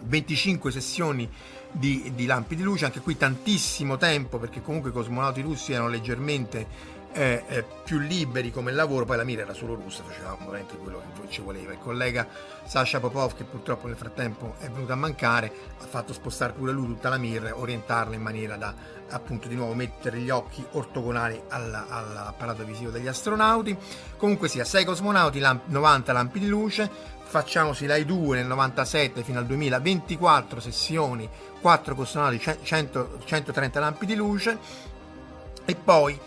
25 0.00 0.70
sessioni 0.70 1.28
di, 1.72 2.12
di, 2.14 2.26
lampi 2.26 2.54
di 2.54 2.62
luce, 2.62 2.84
anche 2.84 3.00
qui 3.00 3.16
tantissimo 3.16 3.96
tempo 3.96 4.38
perché 4.38 4.62
comunque 4.62 4.90
i 4.90 4.92
cosmonauti 4.92 5.40
russi 5.40 5.72
erano 5.72 5.88
leggermente 5.88 6.96
eh, 7.12 7.44
eh, 7.48 7.64
più 7.84 7.98
liberi 7.98 8.50
come 8.50 8.72
lavoro, 8.72 9.04
poi 9.04 9.16
la 9.16 9.24
mira 9.24 9.42
era 9.42 9.54
solo 9.54 9.74
russa, 9.74 10.02
facevamo 10.02 10.46
veramente 10.46 10.76
quello 10.76 11.02
che 11.20 11.28
ci 11.28 11.40
voleva. 11.40 11.72
Il 11.72 11.78
collega 11.78 12.26
Sasha 12.64 13.00
Popov, 13.00 13.34
che 13.34 13.44
purtroppo 13.44 13.86
nel 13.86 13.96
frattempo 13.96 14.54
è 14.58 14.68
venuto 14.68 14.92
a 14.92 14.96
mancare, 14.96 15.52
ha 15.80 15.86
fatto 15.86 16.12
spostare 16.12 16.52
pure 16.52 16.72
lui 16.72 16.86
tutta 16.86 17.08
la 17.08 17.18
mira, 17.18 17.56
orientarla 17.56 18.14
in 18.14 18.22
maniera 18.22 18.56
da 18.56 18.74
appunto 19.10 19.48
di 19.48 19.54
nuovo 19.54 19.74
mettere 19.74 20.18
gli 20.18 20.30
occhi 20.30 20.64
ortogonali 20.72 21.40
alla, 21.48 21.86
all'apparato 21.88 22.64
visivo 22.64 22.90
degli 22.90 23.08
astronauti. 23.08 23.76
Comunque 24.16 24.48
sia, 24.48 24.64
6 24.64 24.84
cosmonauti, 24.84 25.38
lamp- 25.38 25.66
90 25.66 26.12
lampi 26.12 26.38
di 26.38 26.48
luce, 26.48 26.90
facciamoci 27.24 27.86
l'AI 27.86 28.04
2 28.04 28.36
nel 28.36 28.46
97 28.46 29.22
fino 29.22 29.38
al 29.38 29.46
2000, 29.46 29.80
24 29.80 30.60
sessioni, 30.60 31.28
4 31.60 31.94
cosmonauti, 31.94 32.56
100, 32.62 33.18
130 33.24 33.80
lampi 33.80 34.06
di 34.06 34.14
luce 34.14 34.58
e 35.64 35.74
poi 35.74 36.18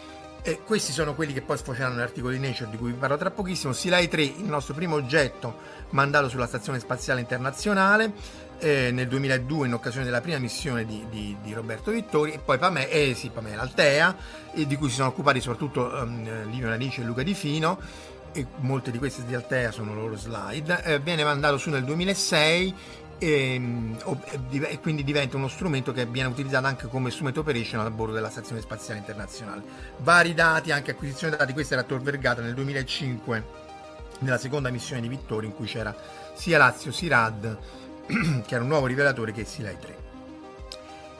eh, 0.43 0.61
questi 0.65 0.91
sono 0.91 1.13
quelli 1.13 1.33
che 1.33 1.41
poi 1.41 1.57
sfoceranno 1.57 1.95
nell'articolo 1.95 2.33
di 2.33 2.39
Nature 2.39 2.69
di 2.69 2.77
cui 2.77 2.91
vi 2.91 2.97
parlo 2.97 3.17
tra 3.17 3.31
pochissimo. 3.31 3.73
Silai 3.73 4.07
3, 4.07 4.21
il 4.23 4.43
nostro 4.45 4.73
primo 4.73 4.95
oggetto 4.95 5.79
mandato 5.89 6.29
sulla 6.29 6.47
Stazione 6.47 6.79
Spaziale 6.79 7.19
Internazionale 7.19 8.13
eh, 8.59 8.91
nel 8.91 9.07
2002 9.07 9.67
in 9.67 9.73
occasione 9.73 10.05
della 10.05 10.21
prima 10.21 10.37
missione 10.37 10.85
di, 10.85 11.05
di, 11.09 11.35
di 11.41 11.53
Roberto 11.53 11.91
Vittori 11.91 12.31
e 12.33 12.39
poi 12.39 12.57
Pamela, 12.57 12.87
eh, 12.87 13.13
sì, 13.15 13.29
Pamela 13.29 13.61
Altea, 13.61 14.15
eh, 14.53 14.65
di 14.65 14.75
cui 14.77 14.89
si 14.89 14.95
sono 14.95 15.09
occupati 15.09 15.39
soprattutto 15.41 15.85
um, 15.85 16.49
Lino 16.49 16.67
Narice 16.67 17.01
e 17.01 17.03
Luca 17.03 17.23
Di 17.23 17.33
Fino 17.33 17.79
e 18.33 18.45
molte 18.59 18.91
di 18.91 18.97
queste 18.97 19.25
di 19.25 19.35
Altea 19.35 19.71
sono 19.71 19.93
loro 19.93 20.15
slide. 20.15 20.83
Eh, 20.83 20.99
viene 20.99 21.23
mandato 21.23 21.57
su 21.57 21.69
nel 21.69 21.83
2006 21.83 22.73
Ehm, 22.73 23.10
e, 23.23 23.61
e, 24.49 24.79
quindi 24.79 25.03
diventa 25.03 25.37
uno 25.37 25.47
strumento 25.47 25.91
che 25.91 26.07
viene 26.07 26.29
utilizzato 26.29 26.65
anche 26.65 26.87
come 26.87 27.11
strumento 27.11 27.41
operational 27.41 27.85
a 27.85 27.91
bordo 27.91 28.13
della 28.13 28.31
Stazione 28.31 28.61
Spaziale 28.61 28.99
Internazionale. 28.99 29.61
Vari 29.97 30.33
dati, 30.33 30.71
anche 30.71 30.91
acquisizione 30.91 31.37
dati, 31.37 31.53
questa 31.53 31.75
era 31.75 31.83
Tor 31.83 32.01
Vergata 32.01 32.41
nel 32.41 32.55
2005 32.55 33.43
nella 34.21 34.39
seconda 34.39 34.71
missione 34.71 35.01
di 35.01 35.07
Vittorio 35.07 35.49
in 35.49 35.55
cui 35.55 35.67
c'era 35.67 35.95
sia 36.33 36.57
Lazio 36.57 36.91
Sirad 36.91 37.57
che 38.45 38.55
era 38.55 38.63
un 38.63 38.69
nuovo 38.69 38.87
rivelatore 38.87 39.31
che 39.31 39.45
Silai 39.45 39.77
3 39.79 40.09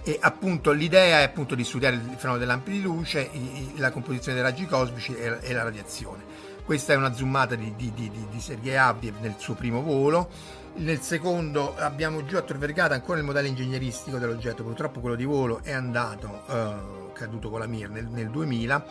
e 0.04 0.18
appunto 0.20 0.72
l'idea 0.72 1.20
è 1.20 1.24
appunto 1.24 1.54
di 1.54 1.64
studiare 1.64 1.96
il 1.96 2.02
fenomeno 2.02 2.38
delle 2.38 2.46
lampi 2.46 2.72
di 2.72 2.82
luce, 2.82 3.30
la 3.76 3.92
composizione 3.92 4.40
dei 4.40 4.48
raggi 4.48 4.66
cosmici 4.66 5.16
e 5.16 5.54
la 5.54 5.62
radiazione. 5.62 6.24
Questa 6.66 6.94
è 6.94 6.96
una 6.96 7.14
zoomata 7.14 7.54
di, 7.54 7.76
di, 7.76 7.92
di, 7.94 8.10
di 8.10 8.40
Sergei 8.40 8.78
Avdiev 8.78 9.20
nel 9.20 9.36
suo 9.38 9.54
primo 9.54 9.84
volo 9.84 10.30
nel 10.76 11.00
secondo 11.00 11.76
abbiamo 11.76 12.24
giù 12.26 12.42
Tor 12.44 12.58
Vergata 12.58 12.94
ancora 12.94 13.20
il 13.20 13.26
modello 13.26 13.48
ingegneristico 13.48 14.18
dell'oggetto, 14.18 14.64
purtroppo 14.64 15.00
quello 15.00 15.16
di 15.16 15.26
volo 15.26 15.62
è 15.64 15.72
andato, 15.72 16.44
eh, 16.50 17.12
caduto 17.14 17.50
con 17.50 17.60
la 17.60 17.68
Mir 17.68 17.90
nel, 17.90 18.06
nel 18.08 18.30
2000 18.30 18.86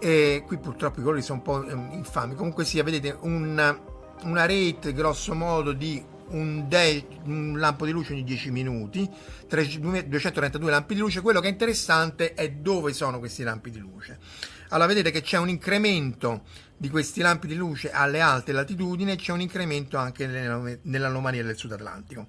e 0.00 0.42
qui 0.46 0.56
purtroppo 0.58 1.00
i 1.00 1.02
colori 1.02 1.22
sono 1.22 1.38
un 1.38 1.44
po' 1.44 1.64
eh, 1.64 1.96
infami, 1.96 2.34
comunque 2.34 2.64
sia, 2.64 2.82
vedete 2.82 3.16
un, 3.20 3.78
una 4.22 4.46
rate 4.46 4.92
grosso 4.92 5.34
modo 5.34 5.72
di 5.72 6.02
un, 6.30 6.66
de- 6.68 7.06
un, 7.24 7.58
lampo 7.58 7.84
di 7.84 7.92
luce 7.92 8.12
ogni 8.12 8.24
10 8.24 8.50
minuti, 8.50 9.08
232 9.48 10.70
lampi 10.70 10.94
di 10.94 11.00
luce, 11.00 11.20
quello 11.20 11.40
che 11.40 11.48
è 11.48 11.50
interessante 11.50 12.34
è 12.34 12.50
dove 12.50 12.92
sono 12.92 13.18
questi 13.18 13.42
lampi 13.42 13.70
di 13.70 13.78
luce. 13.78 14.18
Allora 14.70 14.88
vedete 14.88 15.10
che 15.10 15.22
c'è 15.22 15.38
un 15.38 15.48
incremento 15.48 16.42
di 16.76 16.88
questi 16.88 17.20
lampi 17.20 17.46
di 17.46 17.54
luce 17.54 17.90
alle 17.90 18.20
alte 18.20 18.52
latitudini 18.52 19.12
e 19.12 19.16
c'è 19.16 19.32
un 19.32 19.40
incremento 19.40 19.96
anche 19.96 20.26
nell'anomalia 20.82 21.42
del 21.42 21.56
Sud 21.56 21.72
Atlantico. 21.72 22.26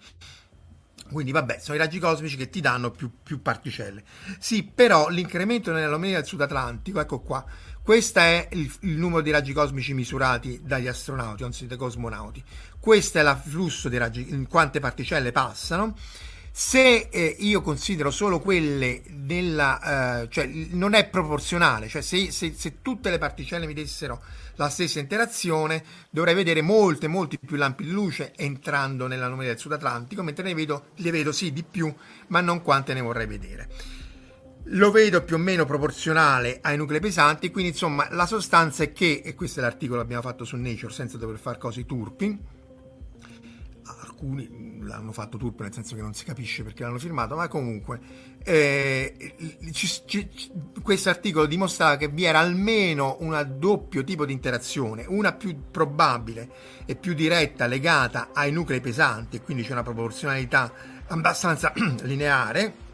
Quindi 1.12 1.32
vabbè, 1.32 1.60
sono 1.60 1.76
i 1.76 1.80
raggi 1.80 2.00
cosmici 2.00 2.38
che 2.38 2.50
ti 2.50 2.62
danno 2.62 2.92
più, 2.92 3.12
più 3.22 3.42
particelle. 3.42 4.04
Sì, 4.40 4.64
però 4.64 5.10
l'incremento 5.10 5.72
nell'anomalia 5.72 6.18
del 6.18 6.26
Sud 6.26 6.42
Atlantico, 6.42 7.00
ecco 7.00 7.20
qua, 7.20 7.46
questo 7.84 8.20
è 8.20 8.48
il, 8.52 8.72
il, 8.82 8.98
numero 8.98 9.22
di 9.22 9.32
raggi 9.32 9.54
cosmici 9.54 9.94
misurati 9.94 10.62
dagli 10.64 10.88
astronauti, 10.88 11.44
anzi 11.44 11.68
dai 11.68 11.78
cosmonauti. 11.78 12.44
Questo 12.80 13.18
è 13.18 13.22
il 13.22 13.42
flusso 13.44 13.90
di 13.90 13.98
raggi, 13.98 14.30
in 14.30 14.48
quante 14.48 14.80
particelle 14.80 15.32
passano 15.32 15.96
se 16.54 17.08
eh, 17.10 17.36
io 17.40 17.62
considero 17.62 18.12
solo 18.12 18.42
quelle 18.42 19.02
della, 19.10 20.24
eh, 20.24 20.30
cioè 20.30 20.46
non 20.72 20.94
è 20.94 21.08
proporzionale, 21.08 21.88
cioè 21.88 22.02
se, 22.02 22.30
se, 22.32 22.54
se, 22.56 22.82
tutte 22.82 23.10
le 23.10 23.18
particelle 23.18 23.66
mi 23.66 23.74
dessero 23.74 24.22
la 24.56 24.68
stessa 24.68 25.00
interazione, 25.00 25.84
dovrei 26.10 26.36
vedere 26.36 26.62
molte, 26.62 27.08
molti 27.08 27.40
più 27.40 27.56
lampi 27.56 27.86
di 27.86 27.92
luce 27.92 28.34
entrando 28.36 29.08
nell'anomalia 29.08 29.52
del 29.52 29.60
Sud 29.60 29.72
Atlantico, 29.72 30.24
mentre 30.24 30.44
ne 30.44 30.54
vedo, 30.54 30.88
le 30.96 31.12
vedo 31.12 31.32
sì 31.32 31.54
di 31.54 31.64
più, 31.64 31.92
ma 32.28 32.42
non 32.42 32.62
quante 32.62 32.94
ne 32.94 33.02
vorrei 33.02 33.28
vedere. 33.28 33.70
Lo 34.66 34.92
vedo 34.92 35.24
più 35.24 35.36
o 35.36 35.40
meno 35.40 35.66
proporzionale 35.66 36.60
ai 36.62 36.76
nuclei 36.76 37.00
pesanti, 37.00 37.50
quindi 37.50 37.72
insomma 37.72 38.08
la 38.12 38.26
sostanza 38.26 38.84
è 38.84 38.92
che, 38.92 39.22
e 39.24 39.34
questo 39.36 39.60
è 39.60 39.64
l'articolo 39.64 40.00
che 40.00 40.06
abbiamo 40.06 40.22
fatto 40.22 40.44
su 40.44 40.58
Nature 40.58 40.94
senza 40.94 41.18
dover 41.18 41.40
fare 41.40 41.58
cose 41.58 41.86
turpi, 41.86 42.38
alcuni 44.22 44.80
l'hanno 44.84 45.12
fatto 45.12 45.38
turpo 45.38 45.64
nel 45.64 45.74
senso 45.74 45.96
che 45.96 46.02
non 46.02 46.14
si 46.14 46.24
capisce 46.24 46.64
perché 46.64 46.84
l'hanno 46.84 47.00
firmato, 47.00 47.36
ma 47.36 47.48
comunque 47.48 48.00
eh, 48.44 49.36
questo 50.82 51.10
articolo 51.10 51.48
dimostrava 51.48 51.98
che 51.98 52.08
vi 52.08 52.24
era 52.24 52.40
almeno 52.40 53.18
un 53.20 53.56
doppio 53.58 54.04
tipo 54.04 54.26
di 54.26 54.34
interazione, 54.34 55.06
una 55.08 55.34
più 55.34 55.56
probabile 55.72 56.50
e 56.86 56.96
più 56.96 57.14
diretta 57.14 57.66
legata 57.66 58.30
ai 58.34 58.52
nuclei 58.52 58.80
pesanti 58.82 59.42
quindi 59.42 59.64
c'è 59.64 59.72
una 59.72 59.84
proporzionalità 59.84 60.72
abbastanza 61.08 61.74
lineare 62.04 62.90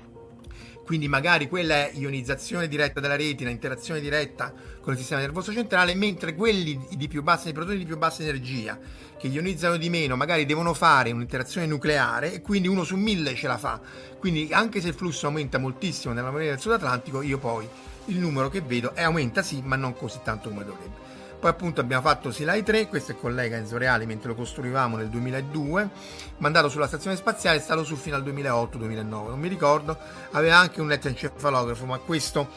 quindi 0.88 1.10
magari 1.10 1.50
quella 1.50 1.76
è 1.76 1.92
ionizzazione 1.96 2.70
diretta 2.70 3.02
della 3.02 3.18
retina, 3.18 3.50
interazione 3.50 4.00
diretta 4.00 4.54
con 4.80 4.94
il 4.94 5.00
sistema 5.00 5.20
nervoso 5.20 5.52
centrale, 5.52 5.94
mentre 5.96 6.34
quelli 6.34 6.80
di 6.92 7.10
più 7.10 7.24
bassa, 7.24 7.50
i 7.50 7.54
protoni 7.54 7.78
di 7.78 7.84
più 7.84 7.98
bassa 7.98 8.22
energia, 8.22 8.80
che 9.18 9.28
ionizzano 9.28 9.76
di 9.76 9.90
meno, 9.90 10.16
magari 10.16 10.46
devono 10.46 10.74
fare 10.74 11.12
un'interazione 11.12 11.68
nucleare 11.68 12.36
e 12.36 12.42
quindi 12.42 12.70
uno 12.70 12.86
su 12.86 12.96
mille 12.96 13.36
ce 13.36 13.48
la 13.48 13.58
fa. 13.58 13.82
Quindi 14.18 14.48
anche 14.54 14.80
se 14.80 14.88
il 14.88 14.94
flusso 14.94 15.26
aumenta 15.26 15.58
moltissimo 15.58 16.14
nella 16.14 16.32
maniera 16.32 16.54
del 16.54 16.62
Sud 16.62 16.72
Atlantico, 16.72 17.22
io 17.22 17.38
poi 17.38 17.68
il 18.06 18.18
numero 18.18 18.48
che 18.48 18.62
vedo 18.62 18.96
è 18.96 19.02
aumenta 19.02 19.42
sì, 19.42 19.62
ma 19.62 19.76
non 19.76 19.94
così 19.94 20.20
tanto 20.24 20.48
come 20.48 20.64
dovrebbe. 20.64 21.17
Poi 21.40 21.52
appunto 21.52 21.82
abbiamo 21.82 22.02
fatto 22.02 22.32
Silai 22.32 22.64
3, 22.64 22.88
questo 22.88 23.12
è 23.12 23.16
collega 23.16 23.58
Enzo 23.58 23.78
Reali 23.78 24.08
mentre 24.08 24.30
lo 24.30 24.36
costruivamo 24.36 24.98
nel 24.98 25.08
2002, 25.08 25.90
mandato 26.38 26.68
sulla 26.68 26.88
stazione 26.88 27.16
spaziale, 27.16 27.58
è 27.58 27.62
stato 27.62 27.84
su 27.84 27.96
fino 27.96 28.16
al 28.16 28.24
2008-2009, 28.24 29.06
non 29.06 29.40
mi 29.40 29.48
ricordo, 29.48 29.96
aveva 30.32 30.58
anche 30.58 30.82
un 30.82 30.88
elettroencefalografo, 30.88 31.86
ma 31.86 32.00
questo 32.00 32.50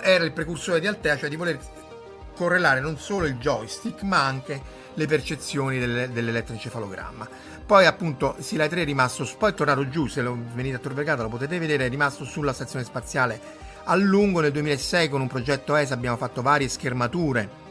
era 0.00 0.24
il 0.24 0.32
precursore 0.32 0.80
di 0.80 0.86
Altea, 0.86 1.18
cioè 1.18 1.28
di 1.28 1.36
voler 1.36 1.58
correlare 2.34 2.80
non 2.80 2.96
solo 2.96 3.26
il 3.26 3.36
joystick 3.36 4.00
ma 4.02 4.24
anche 4.24 4.60
le 4.94 5.06
percezioni 5.06 5.78
del, 5.78 6.08
dell'elettroencefalogramma. 6.10 7.28
Poi 7.66 7.84
appunto 7.84 8.36
Silai 8.38 8.70
3 8.70 8.80
è 8.80 8.84
rimasto, 8.86 9.28
poi 9.36 9.50
è 9.50 9.54
tornato 9.54 9.86
giù, 9.90 10.06
se 10.06 10.22
lo 10.22 10.38
venite 10.54 10.76
a 10.76 10.78
Tor 10.78 10.94
Vergata 10.94 11.22
lo 11.22 11.28
potete 11.28 11.58
vedere, 11.58 11.84
è 11.84 11.90
rimasto 11.90 12.24
sulla 12.24 12.54
stazione 12.54 12.86
spaziale 12.86 13.40
a 13.84 13.96
lungo 13.96 14.40
nel 14.40 14.52
2006 14.52 15.08
con 15.08 15.20
un 15.20 15.26
progetto 15.26 15.74
ESA 15.74 15.94
abbiamo 15.94 16.16
fatto 16.16 16.40
varie 16.40 16.68
schermature 16.68 17.61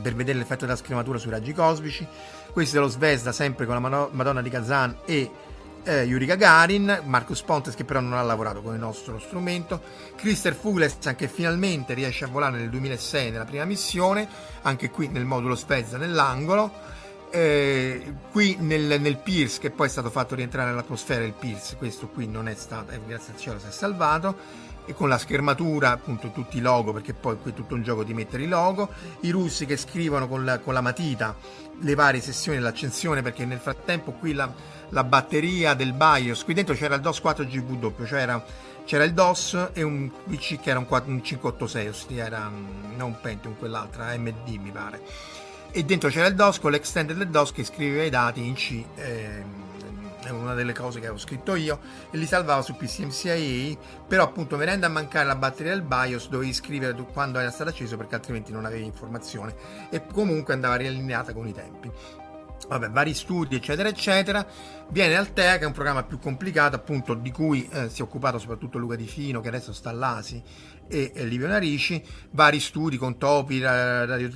per 0.00 0.14
vedere 0.14 0.38
l'effetto 0.38 0.64
della 0.64 0.76
schermatura 0.76 1.18
sui 1.18 1.30
raggi 1.30 1.52
cosmici. 1.52 2.06
Questo 2.52 2.76
è 2.76 2.80
lo 2.80 2.88
Svesda, 2.88 3.32
sempre 3.32 3.66
con 3.66 3.80
la 3.80 4.08
Madonna 4.10 4.42
di 4.42 4.50
Kazan 4.50 4.96
e 5.04 5.30
eh, 5.84 6.02
Yuri 6.02 6.26
Gagarin, 6.26 7.02
Marcus 7.04 7.42
Pontes 7.42 7.74
che 7.74 7.84
però 7.84 8.00
non 8.00 8.14
ha 8.14 8.22
lavorato 8.22 8.60
con 8.62 8.74
il 8.74 8.80
nostro 8.80 9.18
strumento, 9.18 9.80
Christer 10.16 10.54
Fuglesang 10.54 11.16
che 11.16 11.28
finalmente 11.28 11.94
riesce 11.94 12.24
a 12.24 12.28
volare 12.28 12.58
nel 12.58 12.70
2006 12.70 13.30
nella 13.30 13.44
prima 13.44 13.64
missione, 13.64 14.28
anche 14.62 14.90
qui 14.90 15.08
nel 15.08 15.24
modulo 15.24 15.54
Svezda 15.54 15.96
nell'angolo, 15.96 16.70
eh, 17.30 18.14
qui 18.30 18.56
nel, 18.60 19.00
nel, 19.00 19.16
Pierce 19.18 19.60
che 19.60 19.70
poi 19.70 19.86
è 19.86 19.90
stato 19.90 20.10
fatto 20.10 20.34
rientrare 20.34 20.70
nell'atmosfera 20.70 21.24
il 21.24 21.32
Pierce, 21.32 21.76
questo 21.76 22.08
qui 22.08 22.26
non 22.26 22.48
è 22.48 22.54
stato, 22.54 22.92
eh, 22.92 23.00
grazie 23.06 23.32
al 23.32 23.38
cielo 23.38 23.58
si 23.58 23.66
è 23.66 23.70
salvato, 23.70 24.36
e 24.90 24.94
con 24.94 25.08
la 25.08 25.18
schermatura 25.18 25.92
appunto 25.92 26.32
tutti 26.32 26.58
i 26.58 26.60
logo 26.60 26.92
perché 26.92 27.14
poi 27.14 27.38
qui 27.40 27.52
è 27.52 27.54
tutto 27.54 27.74
un 27.76 27.82
gioco 27.82 28.02
di 28.02 28.12
mettere 28.12 28.42
i 28.42 28.48
logo 28.48 28.90
i 29.20 29.30
russi 29.30 29.64
che 29.64 29.76
scrivono 29.76 30.26
con 30.26 30.44
la, 30.44 30.58
con 30.58 30.74
la 30.74 30.80
matita 30.80 31.36
le 31.82 31.94
varie 31.94 32.20
sessioni 32.20 32.58
dell'accensione 32.58 33.22
perché 33.22 33.44
nel 33.44 33.60
frattempo 33.60 34.10
qui 34.10 34.32
la, 34.32 34.52
la 34.88 35.04
batteria 35.04 35.74
del 35.74 35.92
BIOS 35.92 36.42
qui 36.42 36.54
dentro 36.54 36.74
c'era 36.74 36.96
il 36.96 37.00
DOS 37.00 37.20
4GW 37.20 38.04
cioè 38.04 38.20
era, 38.20 38.44
c'era 38.84 39.04
il 39.04 39.14
DOS 39.14 39.70
e 39.74 39.82
un 39.82 40.10
PC 40.28 40.60
che 40.60 40.70
era 40.70 40.80
un, 40.80 40.86
4, 40.86 41.08
un 41.08 41.22
586 41.22 41.88
ossia 41.88 42.24
era 42.26 42.48
mm, 42.48 42.96
non 42.96 43.10
un 43.10 43.20
Pentium 43.20 43.56
quell'altra 43.56 44.06
AMD 44.06 44.48
mi 44.48 44.70
pare. 44.72 45.00
E 45.70 45.84
dentro 45.84 46.08
c'era 46.08 46.26
il 46.26 46.34
DOS 46.34 46.58
con 46.58 46.72
l'extended 46.72 47.16
del 47.16 47.28
DOS 47.28 47.52
che 47.52 47.62
scriveva 47.62 48.02
i 48.02 48.10
dati 48.10 48.44
in 48.44 48.54
C 48.54 48.84
eh, 48.96 49.44
è 50.30 50.32
una 50.32 50.54
delle 50.54 50.72
cose 50.72 50.98
che 50.98 51.06
avevo 51.06 51.20
scritto 51.20 51.54
io, 51.54 51.80
e 52.10 52.16
li 52.16 52.26
salvavo 52.26 52.62
su 52.62 52.76
PCMCIA, 52.76 53.76
però 54.06 54.24
appunto 54.24 54.56
venendo 54.56 54.86
a 54.86 54.88
mancare 54.88 55.26
la 55.26 55.36
batteria 55.36 55.72
del 55.72 55.82
BIOS 55.82 56.28
dovevi 56.28 56.52
scrivere 56.52 56.94
quando 57.12 57.38
era 57.38 57.50
stato 57.50 57.70
acceso 57.70 57.96
perché 57.96 58.14
altrimenti 58.14 58.52
non 58.52 58.64
avevi 58.64 58.84
informazione 58.84 59.54
e 59.90 60.06
comunque 60.06 60.54
andava 60.54 60.76
riallineata 60.76 61.32
con 61.32 61.46
i 61.46 61.52
tempi. 61.52 61.90
vabbè, 62.68 62.90
vari 62.90 63.14
studi, 63.14 63.56
eccetera, 63.56 63.88
eccetera. 63.88 64.46
Viene 64.88 65.16
Altea, 65.16 65.58
che 65.58 65.64
è 65.64 65.66
un 65.66 65.72
programma 65.72 66.02
più 66.04 66.18
complicato, 66.18 66.76
appunto, 66.76 67.14
di 67.14 67.30
cui 67.30 67.68
eh, 67.70 67.88
si 67.88 68.00
è 68.00 68.04
occupato 68.04 68.38
soprattutto 68.38 68.78
Luca 68.78 68.96
Di 68.96 69.06
Fino, 69.06 69.40
che 69.40 69.48
adesso 69.48 69.72
sta 69.72 69.90
all'ASI, 69.90 70.42
e, 70.88 71.12
e 71.14 71.24
Livio 71.24 71.46
Narici, 71.46 72.02
vari 72.30 72.60
studi 72.60 72.96
con 72.96 73.16
topi, 73.16 73.60
radio, 73.60 74.28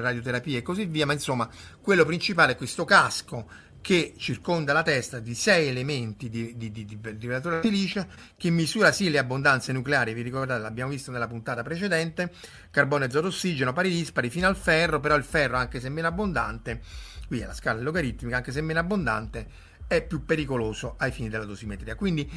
radioterapia 0.00 0.58
e 0.58 0.62
così 0.62 0.86
via, 0.86 1.04
ma 1.04 1.12
insomma, 1.12 1.48
quello 1.80 2.04
principale 2.04 2.52
è 2.52 2.56
questo 2.56 2.84
casco 2.84 3.46
che 3.86 4.14
circonda 4.16 4.72
la 4.72 4.82
testa 4.82 5.20
di 5.20 5.32
sei 5.36 5.68
elementi 5.68 6.28
di, 6.28 6.56
di, 6.56 6.72
di, 6.72 6.84
di, 6.84 6.98
di 7.00 7.40
silicio 7.62 8.04
che 8.36 8.50
misura 8.50 8.90
sì 8.90 9.10
le 9.10 9.18
abbondanze 9.18 9.72
nucleari, 9.72 10.12
vi 10.12 10.22
ricordate, 10.22 10.60
l'abbiamo 10.60 10.90
visto 10.90 11.12
nella 11.12 11.28
puntata 11.28 11.62
precedente, 11.62 12.32
carbone, 12.72 13.04
azoto, 13.04 13.28
ossigeno, 13.28 13.72
pari 13.72 13.90
dispari 13.90 14.28
fino 14.28 14.48
al 14.48 14.56
ferro, 14.56 14.98
però 14.98 15.14
il 15.14 15.22
ferro 15.22 15.56
anche 15.56 15.78
se 15.78 15.88
meno 15.88 16.08
abbondante 16.08 16.80
qui 17.28 17.38
è 17.38 17.46
la 17.46 17.54
scala 17.54 17.80
logaritmica, 17.80 18.38
anche 18.38 18.50
se 18.50 18.60
meno 18.60 18.80
abbondante, 18.80 19.46
è 19.86 20.04
più 20.04 20.24
pericoloso 20.24 20.96
ai 20.98 21.12
fini 21.12 21.28
della 21.28 21.44
dosimetria. 21.44 21.94
Quindi 21.94 22.28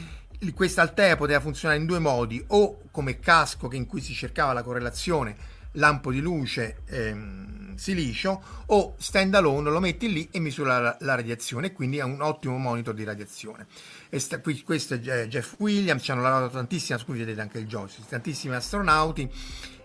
questa 0.54 0.84
altea 0.84 1.16
poteva 1.16 1.40
funzionare 1.40 1.80
in 1.80 1.88
due 1.88 1.98
modi, 1.98 2.44
o 2.50 2.82
come 2.92 3.18
casco 3.18 3.70
in 3.72 3.88
cui 3.88 4.02
si 4.02 4.14
cercava 4.14 4.54
la 4.54 4.62
correlazione 4.62 5.36
lampo 5.74 6.12
di 6.12 6.20
luce 6.20 6.82
ehm, 6.88 7.76
silicio 7.76 8.42
o 8.68 8.96
stand 8.98 9.34
alone 9.36 9.70
lo 9.70 9.80
metti 9.80 10.12
lì 10.12 10.28
e 10.32 10.40
misura 10.40 10.80
la, 10.80 10.98
la 11.00 11.16
radiazione 11.16 11.72
quindi 11.72 11.98
è 11.98 12.04
un 12.04 12.22
ottimo 12.22 12.58
monitor 12.58 12.94
di 12.94 13.04
radiazione. 13.04 13.68
Sta, 14.12 14.42
qui, 14.42 14.62
questo 14.64 14.96
è 14.96 15.28
Jeff 15.28 15.56
Williams 15.60 16.04
ci 16.04 16.12
hanno 16.12 16.22
lavorato 16.22 16.54
tantissimo 16.54 17.00
qui 17.06 17.20
vedete 17.20 17.42
anche 17.42 17.60
il 17.60 17.68
joystick 17.68 18.08
tantissimi 18.10 18.56
astronauti 18.56 19.32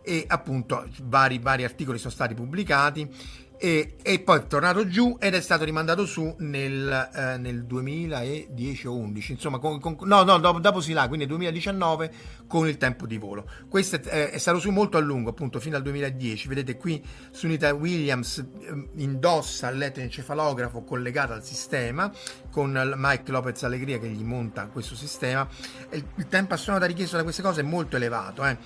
e 0.02 0.24
appunto 0.26 0.86
vari, 1.04 1.38
vari 1.38 1.64
articoli 1.64 1.98
sono 1.98 2.12
stati 2.12 2.34
pubblicati 2.34 3.08
e, 3.56 3.96
e, 4.02 4.20
poi 4.20 4.38
è 4.40 4.46
tornato 4.46 4.86
giù 4.88 5.16
ed 5.20 5.34
è 5.34 5.40
stato 5.40 5.64
rimandato 5.64 6.06
su 6.06 6.34
nel, 6.38 7.10
eh, 7.14 7.36
nel 7.36 7.64
2010 7.64 8.86
o 8.88 8.96
11 8.96 9.32
insomma 9.32 9.58
con, 9.58 9.78
con, 9.78 9.96
no 10.02 10.22
no 10.24 10.38
dopo, 10.38 10.58
dopo 10.58 10.80
si 10.80 10.92
là 10.92 11.02
quindi 11.02 11.18
nel 11.18 11.28
2019 11.28 12.12
con 12.48 12.66
il 12.68 12.76
tempo 12.76 13.06
di 13.06 13.16
volo. 13.16 13.48
Questo 13.68 13.96
è, 13.96 14.30
è, 14.30 14.38
stato 14.38 14.58
su 14.58 14.70
molto 14.70 14.96
a 14.96 15.00
lungo 15.00 15.30
appunto 15.30 15.60
fino 15.60 15.76
al 15.76 15.82
2010 15.82 16.48
vedete 16.48 16.76
qui 16.76 17.02
Sunita 17.30 17.72
Williams 17.72 18.38
eh, 18.38 18.88
indossa 18.96 19.70
l'elettroencefalografo 19.70 20.82
collegato 20.82 21.32
al 21.32 21.44
sistema 21.44 22.12
con 22.50 22.94
Mike 22.96 23.30
Lopez 23.30 23.62
Allegria 23.62 23.98
che 23.98 24.08
gli 24.08 24.24
monta 24.24 24.66
questo 24.66 24.96
sistema. 24.96 25.48
Il, 25.90 26.04
il 26.16 26.26
tempo 26.26 26.54
astronautario 26.54 26.94
richiesto 26.94 27.16
da 27.16 27.22
queste 27.22 27.42
cose 27.42 27.60
è 27.60 27.64
molto 27.64 27.96
elevato 27.96 28.44
eh. 28.44 28.58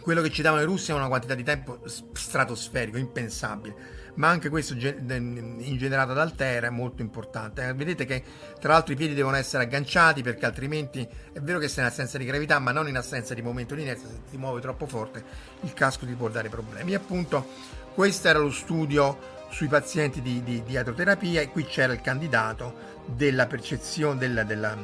quello 0.00 0.22
che 0.22 0.30
ci 0.30 0.42
davano 0.42 0.62
i 0.62 0.66
russi 0.66 0.92
è 0.92 0.94
una 0.94 1.08
quantità 1.08 1.34
di 1.34 1.42
tempo 1.42 1.80
stratosferico 2.12 2.98
impensabile 2.98 4.00
ma 4.14 4.28
anche 4.28 4.48
questo 4.48 4.74
ingenerato 4.74 6.12
da 6.12 6.22
Altera 6.22 6.66
è 6.66 6.70
molto 6.70 7.02
importante. 7.02 7.66
Eh, 7.66 7.74
vedete 7.74 8.04
che 8.04 8.22
tra 8.60 8.72
l'altro 8.72 8.92
i 8.92 8.96
piedi 8.96 9.14
devono 9.14 9.36
essere 9.36 9.62
agganciati 9.64 10.22
perché 10.22 10.44
altrimenti 10.44 11.06
è 11.32 11.40
vero 11.40 11.58
che 11.58 11.68
sei 11.68 11.84
in 11.84 11.90
assenza 11.90 12.18
di 12.18 12.24
gravità, 12.24 12.58
ma 12.58 12.72
non 12.72 12.88
in 12.88 12.96
assenza 12.96 13.34
di 13.34 13.42
momento 13.42 13.74
di 13.74 13.82
inerzia, 13.82 14.08
se 14.08 14.20
ti 14.30 14.36
muovi 14.36 14.60
troppo 14.60 14.86
forte 14.86 15.24
il 15.60 15.72
casco 15.72 16.06
ti 16.06 16.14
può 16.14 16.28
dare 16.28 16.48
problemi. 16.48 16.92
E 16.92 16.96
appunto 16.96 17.46
questo 17.94 18.28
era 18.28 18.38
lo 18.38 18.50
studio 18.50 19.40
sui 19.50 19.68
pazienti 19.68 20.22
di, 20.22 20.42
di, 20.42 20.62
di 20.62 20.76
e 20.76 21.48
qui 21.50 21.64
c'era 21.64 21.92
il 21.92 22.00
candidato 22.00 22.90
della 23.04 23.46
percezione 23.46 24.18
della, 24.18 24.44
della, 24.44 24.76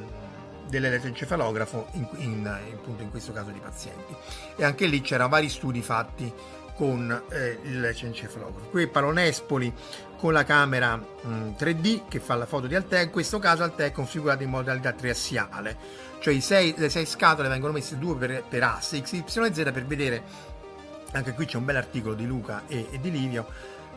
dell'elettroencefalografo 0.69 1.89
in, 1.93 2.07
in, 2.17 2.59
in, 2.71 2.95
in 2.99 3.11
questo 3.11 3.33
caso 3.33 3.51
di 3.51 3.61
pazienti. 3.61 4.15
E 4.57 4.65
anche 4.65 4.87
lì 4.87 5.01
c'erano 5.01 5.31
vari 5.31 5.49
studi 5.49 5.81
fatti 5.81 6.31
con 6.79 7.23
eh, 7.31 7.59
il 7.65 7.91
cencefalografo. 7.93 8.69
Qui 8.69 8.87
Palonespoli 8.87 9.75
con 10.17 10.33
la 10.33 10.45
camera 10.45 10.95
mh, 10.97 11.57
3D 11.59 12.03
che 12.09 12.21
fa 12.21 12.37
la 12.37 12.47
foto 12.47 12.69
di 12.69 12.77
Altea, 12.77 13.01
in 13.01 13.11
questo 13.11 13.41
caso 13.41 13.65
Altea 13.65 13.87
è 13.87 13.93
configurato 13.93 14.45
in 14.45 14.51
modalità 14.51 14.93
triassiale, 14.93 15.77
cioè 16.21 16.39
sei, 16.39 16.75
le 16.77 16.89
sei 16.89 17.05
scatole 17.05 17.49
vengono 17.49 17.73
messe 17.73 17.99
due 17.99 18.15
per, 18.15 18.45
per 18.49 18.63
asse 18.63 19.03
X, 19.03 19.13
Y 19.13 19.25
e 19.27 19.55
Z 19.55 19.73
per 19.73 19.85
vedere, 19.87 20.23
anche 21.13 21.33
qui 21.33 21.47
c'è 21.47 21.57
un 21.57 21.65
bel 21.65 21.77
articolo 21.77 22.15
di 22.15 22.27
Luca 22.27 22.63
e, 22.69 22.87
e 22.93 23.01
di 23.01 23.11
Livio, 23.11 23.47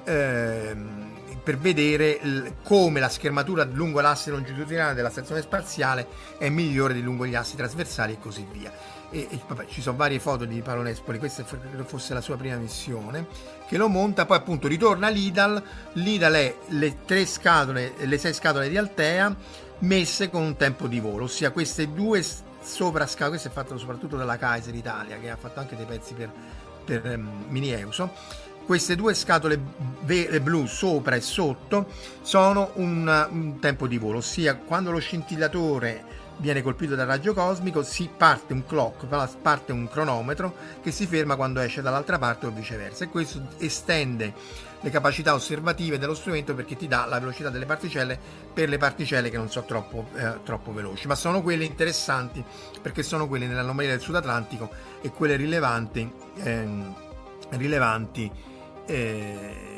ehm, 0.03 1.19
per 1.43 1.59
vedere 1.59 2.17
l- 2.23 2.53
come 2.63 2.99
la 2.99 3.09
schermatura 3.09 3.63
lungo 3.63 4.01
l'asse 4.01 4.31
longitudinale 4.31 4.95
della 4.95 5.11
stazione 5.11 5.41
spaziale 5.41 6.07
è 6.39 6.49
migliore 6.49 6.95
di 6.95 7.03
lungo 7.03 7.27
gli 7.27 7.35
assi 7.35 7.55
trasversali 7.55 8.13
e 8.13 8.19
così 8.19 8.45
via 8.51 8.71
e, 9.11 9.27
e 9.29 9.39
vabbè, 9.45 9.65
ci 9.67 9.81
sono 9.81 9.97
varie 9.97 10.19
foto 10.19 10.45
di 10.45 10.61
Paolo 10.61 10.81
Nespoli, 10.81 11.19
questa 11.19 11.43
credo 11.43 11.83
fosse 11.83 12.13
la 12.13 12.21
sua 12.21 12.37
prima 12.37 12.55
missione, 12.55 13.27
che 13.67 13.77
lo 13.77 13.87
monta, 13.89 14.25
poi 14.25 14.37
appunto 14.37 14.67
ritorna 14.67 15.09
l'Idal, 15.09 15.61
l'Idal 15.93 16.33
è 16.33 16.55
le 16.69 17.05
tre 17.05 17.25
scatole, 17.25 17.93
le 17.97 18.17
sei 18.17 18.33
scatole 18.33 18.69
di 18.69 18.77
Altea 18.77 19.35
messe 19.79 20.29
con 20.29 20.41
un 20.41 20.55
tempo 20.55 20.87
di 20.87 20.99
volo, 20.99 21.25
ossia 21.25 21.51
queste 21.51 21.91
due 21.91 22.25
sopra 22.61 23.05
scatole, 23.05 23.29
questo 23.31 23.49
è 23.49 23.51
fatto 23.51 23.77
soprattutto 23.77 24.15
dalla 24.15 24.37
Kaiser 24.37 24.73
Italia, 24.73 25.17
che 25.19 25.29
ha 25.29 25.37
fatto 25.37 25.59
anche 25.59 25.75
dei 25.75 25.85
pezzi 25.85 26.13
per, 26.13 26.31
per 26.85 27.05
um, 27.05 27.45
Mini 27.49 27.71
Euso, 27.71 28.11
queste 28.65 28.95
due 28.95 29.13
scatole 29.13 29.57
blu 29.57 30.65
sopra 30.65 31.15
e 31.15 31.21
sotto 31.21 31.87
sono 32.21 32.71
un, 32.75 33.27
un 33.31 33.59
tempo 33.59 33.87
di 33.87 33.97
volo, 33.97 34.19
ossia 34.19 34.55
quando 34.55 34.91
lo 34.91 34.99
scintillatore 34.99 36.19
viene 36.37 36.61
colpito 36.61 36.95
dal 36.95 37.07
raggio 37.07 37.33
cosmico, 37.33 37.83
si 37.83 38.09
parte 38.15 38.53
un 38.53 38.65
clock, 38.65 39.05
parte 39.41 39.71
un 39.71 39.87
cronometro 39.87 40.55
che 40.81 40.91
si 40.91 41.05
ferma 41.05 41.35
quando 41.35 41.59
esce 41.59 41.81
dall'altra 41.81 42.17
parte 42.17 42.47
o 42.47 42.51
viceversa. 42.51 43.03
E 43.03 43.09
questo 43.09 43.41
estende 43.57 44.33
le 44.81 44.89
capacità 44.89 45.33
osservative 45.33 45.99
dello 45.99 46.15
strumento 46.15 46.55
perché 46.55 46.75
ti 46.75 46.87
dà 46.87 47.05
la 47.05 47.19
velocità 47.19 47.49
delle 47.49 47.65
particelle 47.65 48.19
per 48.51 48.67
le 48.67 48.77
particelle 48.77 49.29
che 49.29 49.37
non 49.37 49.49
sono 49.49 49.65
troppo, 49.65 50.07
eh, 50.15 50.43
troppo 50.43 50.73
veloci, 50.73 51.07
ma 51.07 51.15
sono 51.15 51.41
quelle 51.41 51.65
interessanti 51.65 52.43
perché 52.81 53.03
sono 53.03 53.27
quelle 53.27 53.45
nell'anomalia 53.45 53.91
del 53.91 54.01
Sud 54.01 54.15
Atlantico 54.15 54.69
e 55.01 55.11
quelle 55.11 55.35
rilevanti, 55.35 56.11
eh, 56.43 56.67
rilevanti 57.49 58.31
eh, 58.87 59.70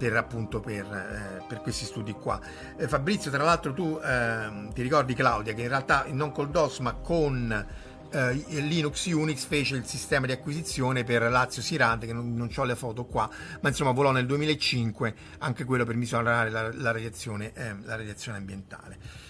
per 0.00 0.16
appunto 0.16 0.60
per, 0.60 0.86
eh, 0.86 1.44
per, 1.46 1.60
questi 1.60 1.84
studi 1.84 2.12
qua. 2.12 2.40
Eh, 2.78 2.88
Fabrizio, 2.88 3.30
tra 3.30 3.44
l'altro 3.44 3.74
tu 3.74 4.00
eh, 4.02 4.70
ti 4.72 4.80
ricordi 4.80 5.12
Claudia 5.12 5.52
che 5.52 5.60
in 5.60 5.68
realtà 5.68 6.06
non 6.08 6.32
col 6.32 6.48
DOS 6.48 6.78
ma 6.78 6.94
con 6.94 7.66
eh, 8.10 8.32
Linux 8.62 9.04
Unix 9.04 9.44
fece 9.44 9.76
il 9.76 9.84
sistema 9.84 10.24
di 10.24 10.32
acquisizione 10.32 11.04
per 11.04 11.30
Lazio 11.30 11.60
Sirante 11.60 12.06
che 12.06 12.14
non, 12.14 12.34
non 12.34 12.48
ho 12.54 12.64
le 12.64 12.76
foto 12.76 13.04
qua, 13.04 13.28
ma 13.60 13.68
insomma 13.68 13.90
volò 13.90 14.10
nel 14.10 14.24
2005 14.24 15.14
anche 15.40 15.64
quello 15.64 15.84
per 15.84 15.96
misurare 15.96 16.48
la, 16.48 16.72
la, 16.72 16.92
radiazione, 16.92 17.52
eh, 17.52 17.74
la 17.82 17.96
radiazione 17.96 18.38
ambientale. 18.38 19.28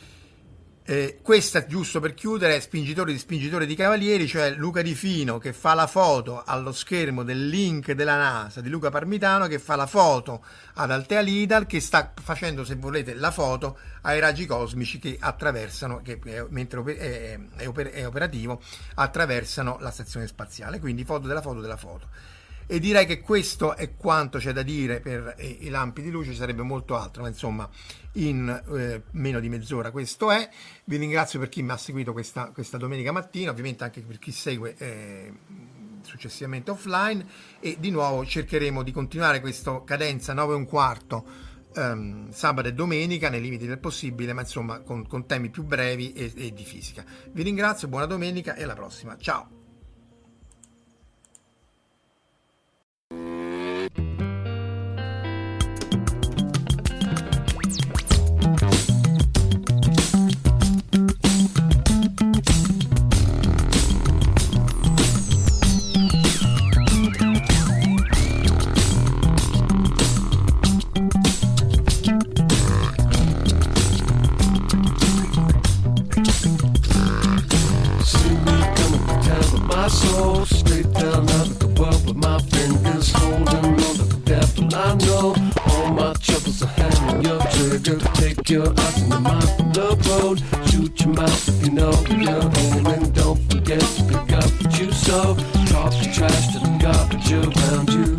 Eh, 0.83 1.21
questa, 1.23 1.66
giusto 1.66 2.01
per 2.01 2.14
chiudere, 2.14 2.57
è 2.57 2.61
Spingitore 2.61 3.12
di 3.12 3.19
Spingitore 3.19 3.66
di 3.66 3.77
Cavalieri, 3.77 4.27
cioè 4.27 4.51
Luca 4.51 4.83
Di 4.83 4.95
Fino 4.95 5.38
che 5.38 5.53
fa 5.53 5.75
la 5.75 5.87
foto 5.87 6.43
allo 6.45 6.73
schermo 6.73 7.23
del 7.23 7.49
link 7.49 7.93
della 7.93 8.16
NASA 8.16 8.61
di 8.61 8.71
Luca 8.71 8.90
Parmitano 8.90 9.47
che 9.47 9.59
fa 9.59 9.77
la 9.77 9.87
foto 9.87 10.45
ad 10.75 10.90
Altea 10.90 11.21
Lidal 11.21 11.66
che 11.66 11.81
sta 11.81 12.12
facendo, 12.21 12.64
se 12.64 12.75
volete, 12.75 13.14
la 13.14 13.31
foto 13.31 13.79
ai 14.03 14.19
raggi 14.19 14.47
cosmici 14.47 14.99
che 14.99 15.16
attraversano, 15.21 16.01
che 16.03 16.19
mentre 16.49 16.83
è, 16.97 17.38
è, 17.57 17.62
è 17.64 18.07
operativo, 18.07 18.61
attraversano 18.95 19.77
la 19.81 19.90
stazione 19.90 20.27
spaziale. 20.27 20.81
Quindi 20.81 21.05
foto 21.05 21.29
della 21.29 21.43
foto 21.43 21.61
della 21.61 21.77
foto 21.77 22.09
e 22.72 22.78
direi 22.78 23.04
che 23.04 23.20
questo 23.20 23.74
è 23.74 23.96
quanto 23.96 24.38
c'è 24.38 24.52
da 24.52 24.62
dire 24.62 25.00
per 25.00 25.35
eh, 25.37 25.59
i 25.62 25.68
lampi 25.70 26.02
di 26.02 26.11
luce, 26.11 26.30
ci 26.30 26.37
sarebbe 26.37 26.62
molto 26.62 26.96
altro, 26.96 27.22
ma 27.22 27.28
insomma 27.28 27.68
in 28.12 28.62
eh, 28.76 29.02
meno 29.11 29.40
di 29.40 29.48
mezz'ora 29.48 29.90
questo 29.90 30.30
è. 30.30 30.48
Vi 30.85 30.96
ringrazio 30.96 31.40
per 31.40 31.48
chi 31.48 31.64
mi 31.64 31.72
ha 31.72 31.76
seguito 31.76 32.12
questa, 32.12 32.52
questa 32.52 32.78
domenica 32.78 33.11
mattina, 33.11 33.50
ovviamente 33.50 33.83
anche 33.83 34.02
per 34.02 34.20
chi 34.20 34.30
segue 34.30 34.76
eh, 34.78 35.33
successivamente 36.02 36.70
offline 36.70 37.26
e 37.59 37.76
di 37.80 37.90
nuovo 37.90 38.24
cercheremo 38.24 38.85
di 38.85 38.92
continuare 38.92 39.40
questa 39.40 39.83
cadenza 39.85 40.33
9 40.33 40.52
e 40.52 40.56
un 40.56 40.66
quarto 40.66 41.26
um, 41.74 42.30
sabato 42.30 42.68
e 42.68 42.72
domenica 42.72 43.28
nei 43.30 43.40
limiti 43.40 43.66
del 43.66 43.80
possibile, 43.80 44.33
ma 44.33 44.42
insomma 44.42 44.78
con, 44.78 45.09
con 45.09 45.26
temi 45.26 45.50
più 45.50 45.64
brevi 45.64 46.12
e, 46.12 46.33
e 46.37 46.52
di 46.52 46.64
fisica. 46.64 47.04
Vi 47.33 47.42
ringrazio, 47.42 47.88
buona 47.88 48.06
domenica 48.06 48.54
e 48.54 48.62
alla 48.62 48.74
prossima. 48.74 49.16
Ciao! 49.18 49.60
Troubles 86.40 86.62
are 86.62 86.68
hanging 86.68 87.24
your 87.24 87.40
trigger. 87.53 87.98
Take 88.14 88.48
your 88.48 88.68
eyes 88.68 89.03
and 89.03 89.11
your 89.11 89.20
mind 89.20 89.48
from 89.57 89.72
the 89.72 89.88
road. 90.09 90.42
Shoot 90.70 91.00
your 91.00 91.12
mouth 91.12 91.62
you 91.62 91.70
know 91.70 91.92
you're 92.09 92.50
aiming. 92.59 93.12
Don't 93.12 93.38
forget 93.50 93.81
to 93.81 94.03
pick 94.05 94.33
up 94.33 94.44
what 94.44 94.81
you 94.81 94.90
sow. 94.92 95.37
Talk 95.66 95.92
the 96.00 96.11
trash 96.12 96.53
to 96.53 96.59
the 96.59 96.76
garbage 96.79 97.33
around 97.33 97.88
you. 97.90 98.16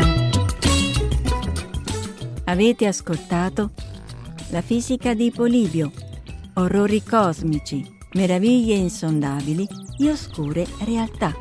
Avete 2.45 2.85
ascoltato 2.85 3.71
La 4.49 4.61
fisica 4.61 5.13
di 5.13 5.31
Polibio, 5.31 5.91
orrori 6.55 7.01
cosmici, 7.03 7.83
meraviglie 8.13 8.75
insondabili 8.75 9.67
e 9.97 10.09
oscure 10.09 10.67
realtà. 10.83 11.33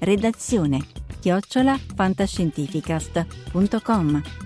redazione 0.00 0.84
chiocciola 1.20 1.78
fantascientificast.com. 1.94 4.45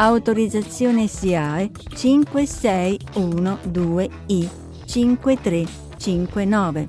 Autorizzazione 0.00 1.08
SIAE 1.08 1.72
5612I 1.72 4.48
5359. 4.84 6.88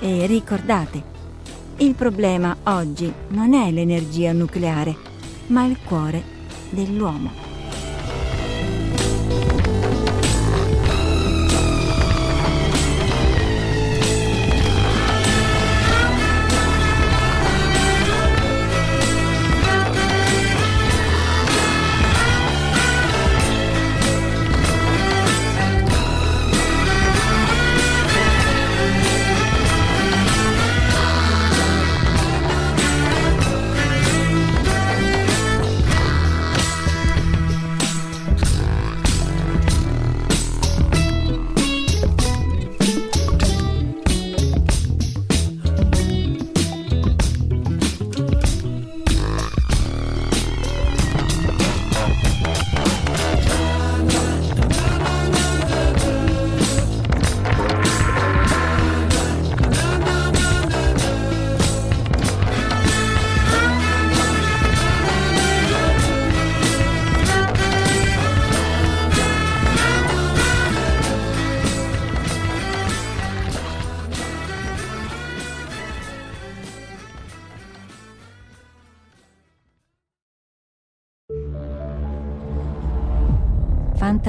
E 0.00 0.26
ricordate, 0.26 1.00
il 1.76 1.94
problema 1.94 2.56
oggi 2.64 3.14
non 3.28 3.54
è 3.54 3.70
l'energia 3.70 4.32
nucleare, 4.32 4.96
ma 5.46 5.64
il 5.64 5.78
cuore 5.84 6.24
dell'uomo. 6.70 7.51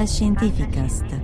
Fantascientificast. 0.04 1.23